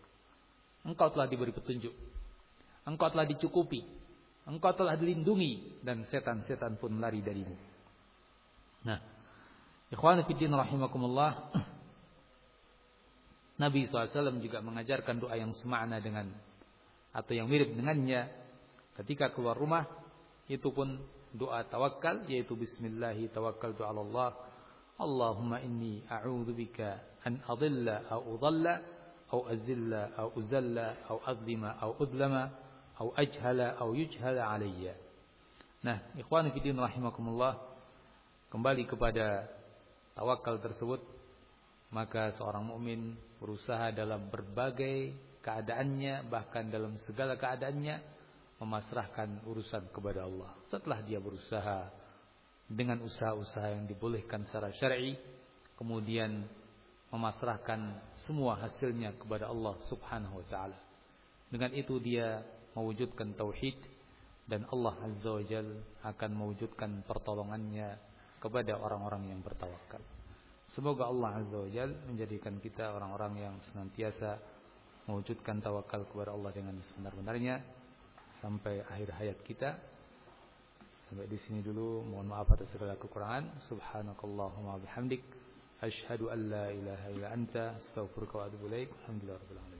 Engkau 0.87 1.11
telah 1.11 1.27
diberi 1.27 1.51
petunjuk. 1.51 1.91
Engkau 2.87 3.11
telah 3.11 3.27
dicukupi 3.27 3.83
engkau 4.49 4.73
telah 4.73 4.97
dilindungi 4.97 5.81
dan 5.85 6.01
setan-setan 6.09 6.81
pun 6.81 6.97
lari 6.97 7.21
darimu. 7.21 7.53
Nah, 8.89 8.97
ikhwan 9.93 10.25
fillah 10.25 10.65
rahimakumullah. 10.65 11.31
Nabi 13.61 13.85
SAW 13.85 14.41
juga 14.41 14.65
mengajarkan 14.65 15.21
doa 15.21 15.37
yang 15.37 15.53
semakna 15.53 16.01
dengan 16.01 16.33
atau 17.13 17.33
yang 17.35 17.45
mirip 17.45 17.75
dengannya 17.75 18.31
ketika 19.03 19.35
keluar 19.35 19.57
rumah 19.57 19.85
itu 20.49 20.73
pun 20.73 20.97
doa 21.33 21.61
tawakal 21.65 22.25
yaitu 22.25 22.57
bismillahi 22.57 23.29
tawakkaltu 23.29 23.85
ala 23.85 24.01
Allah 24.01 24.31
Allahumma 24.99 25.63
inni 25.63 26.03
a'udzu 26.11 26.51
bika 26.51 26.99
an 27.23 27.39
adilla 27.47 28.03
au 28.11 28.35
udalla 28.35 28.83
au 29.31 29.47
azilla 29.47 30.11
au 30.17 30.33
uzalla 30.35 30.97
au 31.07 31.21
adlima 31.23 31.77
au 31.79 31.95
udlama 31.99 32.51
au 32.99 33.13
ajhala 33.15 33.79
au 33.79 33.95
yujhala 33.95 34.49
alayya. 34.49 34.93
Nah, 35.79 36.11
ikhwan 36.19 36.51
fillah 36.51 36.91
rahimakumullah, 36.91 37.55
kembali 38.51 38.83
kepada 38.83 39.47
tawakal 40.11 40.59
tersebut, 40.59 40.99
maka 41.95 42.35
seorang 42.35 42.67
mukmin 42.67 43.15
berusaha 43.39 43.95
dalam 43.95 44.27
berbagai 44.27 45.15
keadaannya, 45.39 46.27
bahkan 46.27 46.67
dalam 46.67 46.99
segala 47.07 47.39
keadaannya 47.39 48.18
memasrahkan 48.59 49.47
urusan 49.47 49.87
kepada 49.95 50.27
Allah. 50.27 50.51
Setelah 50.67 50.99
dia 51.03 51.17
berusaha 51.23 51.87
dengan 52.67 53.01
usaha-usaha 53.01 53.73
yang 53.73 53.87
dibolehkan 53.87 54.45
secara 54.45 54.69
syar'i, 54.75 55.15
kemudian 55.79 56.43
memasrahkan 57.09 57.97
semua 58.27 58.59
hasilnya 58.59 59.17
kepada 59.17 59.49
Allah 59.49 59.79
Subhanahu 59.89 60.43
wa 60.43 60.45
taala. 60.45 60.77
Dengan 61.49 61.73
itu 61.73 61.97
dia 61.97 62.45
mewujudkan 62.77 63.33
tauhid 63.33 63.79
dan 64.45 64.69
Allah 64.69 64.93
Azza 65.01 65.29
wa 65.33 65.41
Jal 65.41 65.65
akan 66.05 66.31
mewujudkan 66.37 67.01
pertolongannya 67.09 67.97
kepada 68.37 68.77
orang-orang 68.77 69.33
yang 69.33 69.41
bertawakal. 69.41 70.03
Semoga 70.69 71.09
Allah 71.09 71.41
Azza 71.41 71.57
wa 71.57 71.69
Jal 71.73 71.97
menjadikan 72.05 72.61
kita 72.61 72.93
orang-orang 72.93 73.33
yang 73.41 73.55
senantiasa 73.73 74.37
mewujudkan 75.09 75.57
tawakal 75.65 76.05
kepada 76.05 76.37
Allah 76.37 76.53
dengan 76.53 76.77
sebenar-benarnya 76.85 77.78
sampai 78.39 78.83
akhir 78.83 79.09
hayat 79.15 79.39
kita. 79.43 79.77
Sampai 81.07 81.27
di 81.27 81.39
sini 81.39 81.63
dulu. 81.63 82.03
Mohon 82.07 82.27
maaf 82.31 82.49
atas 82.55 82.71
segala 82.73 82.95
kekurangan. 82.99 83.63
Subhanakallahumma 83.67 84.79
bihamdik. 84.83 85.23
Ashhadu 85.79 86.27
an 86.27 86.39
la 86.51 86.67
ilaha 86.75 87.07
illa 87.15 87.27
anta 87.31 87.63
astaghfiruka 87.79 88.35
wa 88.35 88.43
atubu 88.51 88.67
ilaik. 88.67 88.91
Alhamdulillah 89.03 89.39
rabbil 89.39 89.59
alamin. 89.63 89.78